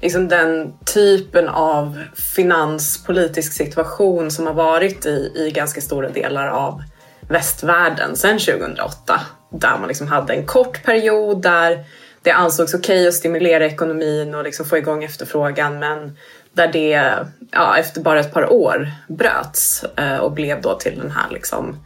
liksom 0.00 0.28
den 0.28 0.72
typen 0.94 1.48
av 1.48 2.02
finanspolitisk 2.14 3.52
situation 3.52 4.30
som 4.30 4.46
har 4.46 4.54
varit 4.54 5.06
i, 5.06 5.32
i 5.34 5.50
ganska 5.50 5.80
stora 5.80 6.08
delar 6.08 6.48
av 6.48 6.82
västvärlden 7.20 8.16
sedan 8.16 8.38
2008. 8.38 9.20
Där 9.52 9.78
man 9.78 9.88
liksom 9.88 10.06
hade 10.06 10.32
en 10.32 10.46
kort 10.46 10.84
period 10.84 11.42
där 11.42 11.84
det 12.22 12.30
ansågs 12.30 12.74
okej 12.74 13.08
att 13.08 13.14
stimulera 13.14 13.66
ekonomin 13.66 14.34
och 14.34 14.44
liksom 14.44 14.66
få 14.66 14.78
igång 14.78 15.04
efterfrågan 15.04 15.78
men 15.78 16.16
där 16.52 16.68
det 16.72 17.16
ja, 17.50 17.76
efter 17.76 18.00
bara 18.00 18.20
ett 18.20 18.34
par 18.34 18.52
år 18.52 18.92
bröts 19.08 19.84
eh, 19.96 20.16
och 20.16 20.32
blev 20.32 20.62
då 20.62 20.74
till 20.74 20.98
den 20.98 21.10
här 21.10 21.30
liksom 21.30 21.76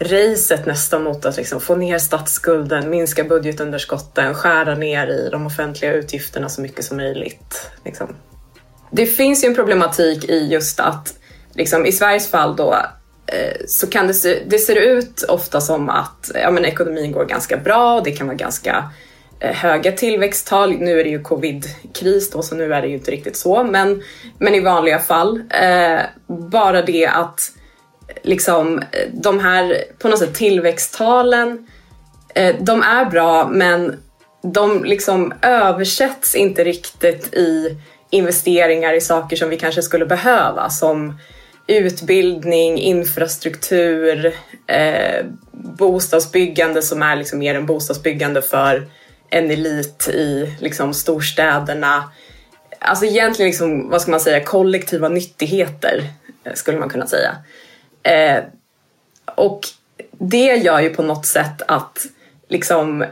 racet 0.00 0.66
nästan 0.66 1.02
mot 1.02 1.24
att 1.24 1.36
liksom 1.36 1.60
få 1.60 1.76
ner 1.76 1.98
statsskulden, 1.98 2.90
minska 2.90 3.24
budgetunderskotten, 3.24 4.34
skära 4.34 4.74
ner 4.74 5.06
i 5.06 5.28
de 5.30 5.46
offentliga 5.46 5.92
utgifterna 5.92 6.48
så 6.48 6.60
mycket 6.60 6.84
som 6.84 6.96
möjligt. 6.96 7.70
Liksom. 7.84 8.16
Det 8.90 9.06
finns 9.06 9.44
ju 9.44 9.48
en 9.48 9.54
problematik 9.54 10.24
i 10.24 10.46
just 10.46 10.80
att 10.80 11.14
liksom, 11.54 11.86
i 11.86 11.92
Sveriges 11.92 12.30
fall 12.30 12.56
då 12.56 12.76
eh, 13.26 13.56
så 13.66 13.86
kan 13.86 14.06
det 14.06 14.14
se, 14.14 14.42
det 14.46 14.58
ser 14.58 14.76
ut 14.76 15.22
ofta 15.28 15.60
som 15.60 15.88
att 15.88 16.30
ja, 16.34 16.50
men 16.50 16.64
ekonomin 16.64 17.12
går 17.12 17.24
ganska 17.24 17.56
bra 17.56 17.94
och 17.94 18.04
det 18.04 18.10
kan 18.10 18.26
vara 18.26 18.36
ganska 18.36 18.90
Eh, 19.40 19.54
höga 19.54 19.92
tillväxttal. 19.92 20.72
Nu 20.78 21.00
är 21.00 21.04
det 21.04 21.10
ju 21.10 21.22
covid-kris 21.22 22.30
då 22.30 22.42
så 22.42 22.54
nu 22.54 22.74
är 22.74 22.82
det 22.82 22.88
ju 22.88 22.94
inte 22.94 23.10
riktigt 23.10 23.36
så 23.36 23.64
men, 23.64 24.02
men 24.38 24.54
i 24.54 24.60
vanliga 24.60 24.98
fall. 24.98 25.42
Eh, 25.50 26.00
bara 26.26 26.82
det 26.82 27.06
att 27.06 27.52
liksom 28.22 28.82
de 29.12 29.40
här 29.40 29.84
på 29.98 30.08
något 30.08 30.18
sätt 30.18 30.34
tillväxttalen, 30.34 31.66
eh, 32.34 32.56
de 32.60 32.82
är 32.82 33.04
bra 33.04 33.48
men 33.48 34.02
de 34.42 34.84
liksom 34.84 35.32
översätts 35.42 36.34
inte 36.34 36.64
riktigt 36.64 37.34
i 37.34 37.78
investeringar 38.10 38.94
i 38.94 39.00
saker 39.00 39.36
som 39.36 39.48
vi 39.48 39.56
kanske 39.56 39.82
skulle 39.82 40.06
behöva 40.06 40.70
som 40.70 41.18
utbildning, 41.66 42.78
infrastruktur, 42.78 44.34
eh, 44.66 45.26
bostadsbyggande 45.52 46.82
som 46.82 47.02
är 47.02 47.16
liksom 47.16 47.38
mer 47.38 47.54
än 47.54 47.66
bostadsbyggande 47.66 48.42
för 48.42 48.88
en 49.30 49.50
elit 49.50 50.08
i 50.08 50.54
liksom 50.60 50.94
storstäderna. 50.94 52.10
Alltså 52.78 53.04
egentligen 53.04 53.48
liksom, 53.48 53.90
vad 53.90 54.02
ska 54.02 54.10
man 54.10 54.20
säga, 54.20 54.44
kollektiva 54.44 55.08
nyttigheter 55.08 56.04
eh, 56.44 56.54
skulle 56.54 56.78
man 56.78 56.88
kunna 56.88 57.06
säga. 57.06 57.36
Eh, 58.02 58.44
och 59.34 59.60
det 60.18 60.56
gör 60.56 60.80
ju 60.80 60.90
på 60.90 61.02
något 61.02 61.26
sätt 61.26 61.62
att 61.66 62.06
liksom 62.48 63.04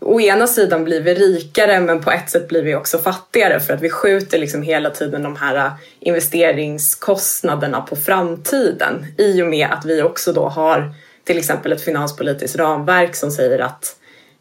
å 0.00 0.20
ena 0.20 0.46
sidan 0.46 0.84
blir 0.84 1.00
vi 1.00 1.14
rikare 1.14 1.80
men 1.80 2.00
på 2.00 2.10
ett 2.10 2.30
sätt 2.30 2.48
blir 2.48 2.62
vi 2.62 2.74
också 2.74 2.98
fattigare 2.98 3.60
för 3.60 3.74
att 3.74 3.80
vi 3.80 3.90
skjuter 3.90 4.38
liksom 4.38 4.62
hela 4.62 4.90
tiden 4.90 5.22
de 5.22 5.36
här 5.36 5.56
eh, 5.56 5.72
investeringskostnaderna 6.00 7.80
på 7.80 7.96
framtiden 7.96 9.06
i 9.18 9.42
och 9.42 9.46
med 9.46 9.68
att 9.70 9.84
vi 9.84 10.02
också 10.02 10.32
då 10.32 10.48
har 10.48 10.92
till 11.24 11.38
exempel 11.38 11.72
ett 11.72 11.84
finanspolitiskt 11.84 12.58
ramverk 12.58 13.16
som 13.16 13.30
säger 13.30 13.58
att 13.58 13.84
eh, 13.84 13.99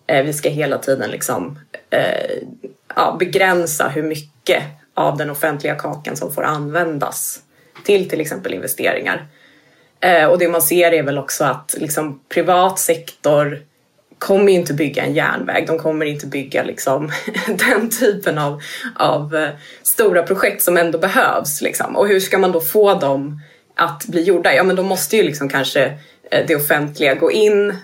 Eh, 0.09 0.23
vi 0.23 0.33
ska 0.33 0.49
hela 0.49 0.77
tiden 0.77 1.11
liksom, 1.11 1.59
eh, 1.89 2.37
ja, 2.95 3.15
begränsa 3.19 3.87
hur 3.87 4.03
mycket 4.03 4.63
av 4.93 5.17
den 5.17 5.29
offentliga 5.29 5.75
kakan 5.75 6.15
som 6.15 6.33
får 6.33 6.43
användas 6.43 7.39
till 7.85 8.09
till 8.09 8.21
exempel 8.21 8.53
investeringar. 8.53 9.27
Eh, 9.99 10.25
och 10.25 10.39
det 10.39 10.47
man 10.47 10.61
ser 10.61 10.91
är 10.91 11.03
väl 11.03 11.17
också 11.17 11.43
att 11.43 11.75
liksom, 11.77 12.19
privat 12.29 12.79
sektor 12.79 13.59
kommer 14.19 14.51
inte 14.51 14.73
bygga 14.73 15.03
en 15.03 15.13
järnväg. 15.13 15.63
De 15.67 15.79
kommer 15.79 16.05
inte 16.05 16.27
bygga 16.27 16.63
liksom, 16.63 17.11
den 17.47 17.89
typen 17.89 18.37
av, 18.37 18.61
av 18.95 19.35
eh, 19.35 19.49
stora 19.83 20.23
projekt 20.23 20.61
som 20.61 20.77
ändå 20.77 20.99
behövs. 20.99 21.61
Liksom. 21.61 21.95
Och 21.95 22.07
hur 22.07 22.19
ska 22.19 22.37
man 22.37 22.51
då 22.51 22.61
få 22.61 22.93
dem 22.93 23.41
att 23.75 24.05
bli 24.05 24.23
gjorda? 24.23 24.53
Ja, 24.53 24.63
men 24.63 24.75
då 24.75 24.83
måste 24.83 25.17
ju 25.17 25.23
liksom 25.23 25.49
kanske 25.49 25.85
eh, 26.31 26.45
det 26.47 26.55
offentliga 26.55 27.15
gå 27.15 27.31
in 27.31 27.75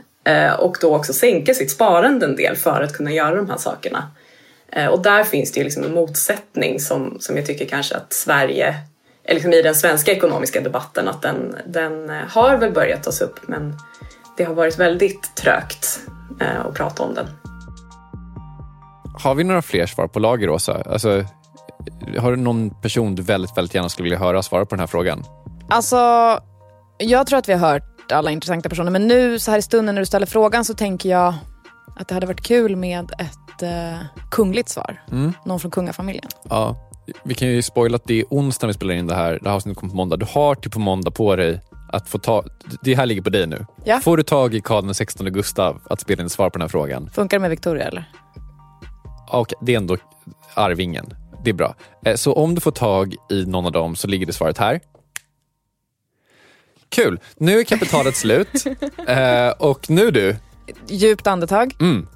och 0.59 0.77
då 0.81 0.95
också 0.95 1.13
sänka 1.13 1.53
sitt 1.53 1.71
sparande 1.71 2.25
en 2.25 2.35
del 2.35 2.55
för 2.55 2.81
att 2.81 2.93
kunna 2.93 3.11
göra 3.11 3.35
de 3.35 3.49
här 3.49 3.57
sakerna. 3.57 4.11
och 4.91 5.01
där 5.01 5.23
finns 5.23 5.51
det 5.51 5.59
ju 5.59 5.63
liksom 5.63 5.83
en 5.83 5.93
motsättning 5.93 6.79
som, 6.79 7.17
som 7.19 7.37
jag 7.37 7.45
tycker 7.45 7.65
kanske 7.65 7.95
att 7.95 8.13
Sverige 8.13 8.75
liksom 9.29 9.53
i 9.53 9.61
den 9.61 9.75
svenska 9.75 10.11
ekonomiska 10.11 10.61
debatten 10.61 11.07
att 11.07 11.21
den, 11.21 11.55
den 11.65 12.09
har 12.09 12.57
väl 12.57 12.71
börjat 12.71 13.03
tas 13.03 13.21
upp 13.21 13.39
men 13.47 13.73
det 14.37 14.43
har 14.43 14.53
varit 14.53 14.79
väldigt 14.79 15.35
trögt 15.35 15.99
eh, 16.41 16.65
att 16.65 16.73
prata 16.73 17.03
om 17.03 17.13
den. 17.13 17.27
Har 19.17 19.35
vi 19.35 19.43
några 19.43 19.61
fler 19.61 19.85
svar 19.85 20.07
på 20.07 20.19
lager, 20.19 20.49
Åsa? 20.49 20.81
Alltså, 20.85 21.25
har 22.19 22.31
du 22.31 22.37
någon 22.37 22.81
person 22.81 23.15
du 23.15 23.23
väldigt, 23.23 23.57
väldigt 23.57 23.75
gärna 23.75 23.89
skulle 23.89 24.03
vilja 24.03 24.19
höra 24.19 24.43
svara 24.43 24.65
på 24.65 24.75
den 24.75 24.79
här 24.79 24.87
frågan? 24.87 25.23
Alltså, 25.69 25.97
jag 26.97 27.27
tror 27.27 27.39
att 27.39 27.49
vi 27.49 27.53
har 27.53 27.71
hört 27.71 27.94
alla 28.11 28.31
intressanta 28.31 28.69
personer 28.69 28.91
men 28.91 29.07
nu 29.07 29.39
så 29.39 29.51
här 29.51 29.57
i 29.57 29.61
stunden 29.61 29.95
när 29.95 30.01
du 30.01 30.05
ställer 30.05 30.25
frågan 30.25 30.65
så 30.65 30.73
tänker 30.73 31.09
jag 31.09 31.33
att 31.95 32.07
det 32.07 32.13
hade 32.13 32.27
varit 32.27 32.41
kul 32.41 32.75
med 32.75 33.11
ett 33.19 33.63
eh, 33.63 33.99
kungligt 34.31 34.69
svar. 34.69 35.03
Mm. 35.11 35.33
Någon 35.45 35.59
från 35.59 35.71
kungafamiljen. 35.71 36.27
Ja, 36.49 36.89
vi 37.23 37.33
kan 37.33 37.47
ju 37.47 37.61
spoila 37.61 37.95
att 37.95 38.03
det 38.05 38.19
är 38.19 38.25
onsdag 38.29 38.67
vi 38.67 38.73
spelar 38.73 38.93
in 38.93 39.07
det 39.07 39.15
här. 39.15 39.39
Det 39.41 39.49
här 39.49 39.55
avsnittet 39.55 39.79
kommer 39.79 39.91
på 39.91 39.97
måndag. 39.97 40.17
Du 40.17 40.25
har 40.29 40.55
till 40.55 40.71
på 40.71 40.79
måndag 40.79 41.11
på 41.11 41.35
dig 41.35 41.61
att 41.93 42.09
få 42.09 42.17
ta... 42.17 42.43
Det 42.81 42.95
här 42.95 43.05
ligger 43.05 43.21
på 43.21 43.29
dig 43.29 43.47
nu. 43.47 43.65
Ja. 43.83 43.99
Får 43.99 44.17
du 44.17 44.23
tag 44.23 44.53
i 44.55 44.61
Karl 44.61 44.93
XVI 44.93 45.29
Gustav 45.29 45.81
att 45.89 46.01
spela 46.01 46.23
in 46.23 46.29
svar 46.29 46.49
på 46.49 46.57
den 46.57 46.61
här 46.61 46.69
frågan? 46.69 47.09
Funkar 47.13 47.37
det 47.37 47.41
med 47.41 47.49
Victoria 47.49 47.87
eller? 47.87 48.09
Okej, 49.31 49.57
det 49.61 49.73
är 49.73 49.77
ändå 49.77 49.97
Arvingen. 50.53 51.13
Det 51.43 51.49
är 51.49 51.53
bra. 51.53 51.75
Eh, 52.05 52.15
Så 52.15 52.33
om 52.33 52.55
du 52.55 52.61
får 52.61 52.71
tag 52.71 53.15
i 53.31 53.45
någon 53.45 53.65
av 53.65 53.71
dem 53.71 53.95
så 53.95 54.07
ligger 54.07 54.25
det 54.25 54.33
svaret 54.33 54.57
här. 54.57 54.79
Kul! 56.89 57.19
Nu 57.37 57.59
är 57.59 57.63
kapitalet 57.63 58.15
slut. 58.15 58.63
Eh, 59.07 59.49
och 59.49 59.89
nu 59.89 60.11
du. 60.11 60.35
Djupt 60.87 61.27
andetag. 61.27 61.75
Mm. 61.79 62.07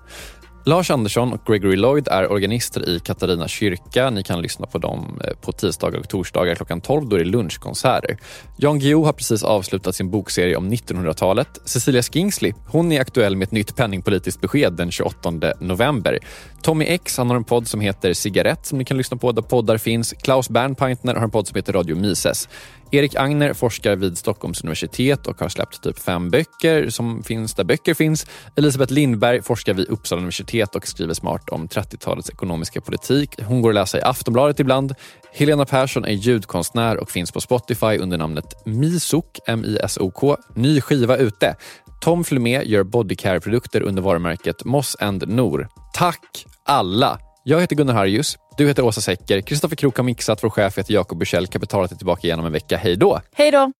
Lars 0.65 0.91
Andersson 0.91 1.34
och 1.34 1.45
Gregory 1.45 1.76
Lloyd 1.76 2.07
är 2.07 2.32
organister 2.32 2.89
i 2.89 2.99
Katarina 2.99 3.47
kyrka. 3.47 4.09
Ni 4.09 4.24
kan 4.24 4.41
lyssna 4.41 4.65
på 4.65 4.78
dem 4.78 5.22
eh, 5.24 5.34
på 5.41 5.51
tisdagar 5.51 5.99
och 5.99 6.09
torsdagar 6.09 6.55
klockan 6.55 6.82
12. 6.82 7.09
Då 7.09 7.15
är 7.15 7.20
det 7.20 7.26
lunchkonserter. 7.26 8.17
Jan 8.57 8.80
Guillou 8.80 9.03
har 9.03 9.13
precis 9.13 9.43
avslutat 9.43 9.95
sin 9.95 10.11
bokserie 10.11 10.55
om 10.55 10.74
1900-talet. 10.74 11.47
Cecilia 11.65 12.01
Skingsley 12.01 12.53
hon 12.67 12.91
är 12.91 13.01
aktuell 13.01 13.36
med 13.36 13.45
ett 13.45 13.51
nytt 13.51 13.76
penningpolitiskt 13.76 14.41
besked 14.41 14.74
den 14.74 14.91
28 14.91 15.32
november. 15.59 16.20
Tommy 16.61 16.86
X 16.86 17.17
han 17.17 17.30
har 17.30 17.36
en 17.36 17.43
podd 17.43 17.67
som 17.67 17.82
heter 17.82 18.13
Cigarett 18.13 18.65
som 18.65 18.78
ni 18.78 18.86
kan 18.86 18.97
lyssna 18.97 19.17
på 19.17 19.32
där 19.32 19.41
poddar 19.41 19.78
finns. 19.78 20.13
Klaus 20.13 20.49
Bernpaintner 20.49 21.15
har 21.15 21.24
en 21.24 21.32
podd 21.32 21.47
som 21.47 21.55
heter 21.55 21.74
Radio 21.74 21.95
Mises. 21.95 22.49
Erik 22.92 23.16
Agner 23.16 23.54
forskar 23.54 23.96
vid 23.96 24.18
Stockholms 24.18 24.62
universitet 24.62 25.28
och 25.28 25.40
har 25.40 25.50
släppt 25.50 25.84
typ 25.84 26.00
fem 26.00 26.30
böcker 26.30 26.90
som 26.90 27.24
finns 27.24 27.54
där 27.54 27.64
böcker 27.64 27.94
finns. 27.94 28.26
Elisabeth 28.56 28.94
Lindberg 28.94 29.42
forskar 29.42 29.74
vid 29.74 29.88
Uppsala 29.90 30.20
universitet 30.20 30.76
och 30.76 30.88
skriver 30.88 31.14
smart 31.14 31.50
om 31.50 31.68
30-talets 31.68 32.30
ekonomiska 32.30 32.82
politik. 32.82 33.36
Hon 33.42 33.62
går 33.62 33.70
att 33.70 33.76
läsa 33.76 33.98
i 33.98 34.02
Aftonbladet 34.02 34.60
ibland. 34.60 34.94
Helena 35.34 35.66
Persson 35.66 36.06
är 36.06 36.12
ljudkonstnär 36.12 36.98
och 36.98 37.12
finns 37.12 37.32
på 37.32 37.42
Spotify 37.42 37.98
under 37.98 38.18
namnet 38.18 38.66
Misok, 38.66 39.40
M-I-S-O-K. 39.48 40.38
Ny 40.56 40.82
skiva 40.82 41.18
ute. 41.18 41.56
Tom 42.02 42.24
Flumé 42.24 42.64
gör 42.64 42.84
bodycare-produkter 42.84 43.82
under 43.82 44.02
varumärket 44.02 44.66
Moss 44.66 44.96
and 45.00 45.28
Nor. 45.28 45.68
Tack 45.94 46.46
alla! 46.66 47.20
Jag 47.44 47.62
heter 47.62 47.76
Gunnar 47.76 47.94
Harjus, 47.94 48.38
du 48.60 48.68
heter 48.68 48.84
Åsa 48.84 49.01
Secker, 49.01 49.41
Kristoffer 49.41 49.76
Krook 49.76 49.97
har 49.97 50.03
mixat, 50.03 50.43
vår 50.43 50.49
chef 50.49 50.78
heter 50.78 50.93
Jakob 50.93 51.18
Bursell. 51.18 51.47
Kapitalet 51.47 51.91
är 51.91 51.95
tillbaka 51.95 52.28
igen 52.28 52.39
om 52.39 52.45
en 52.45 52.51
vecka. 52.51 52.78
Hej 52.78 52.95
då! 52.95 53.22
Hej 53.34 53.51
då! 53.51 53.72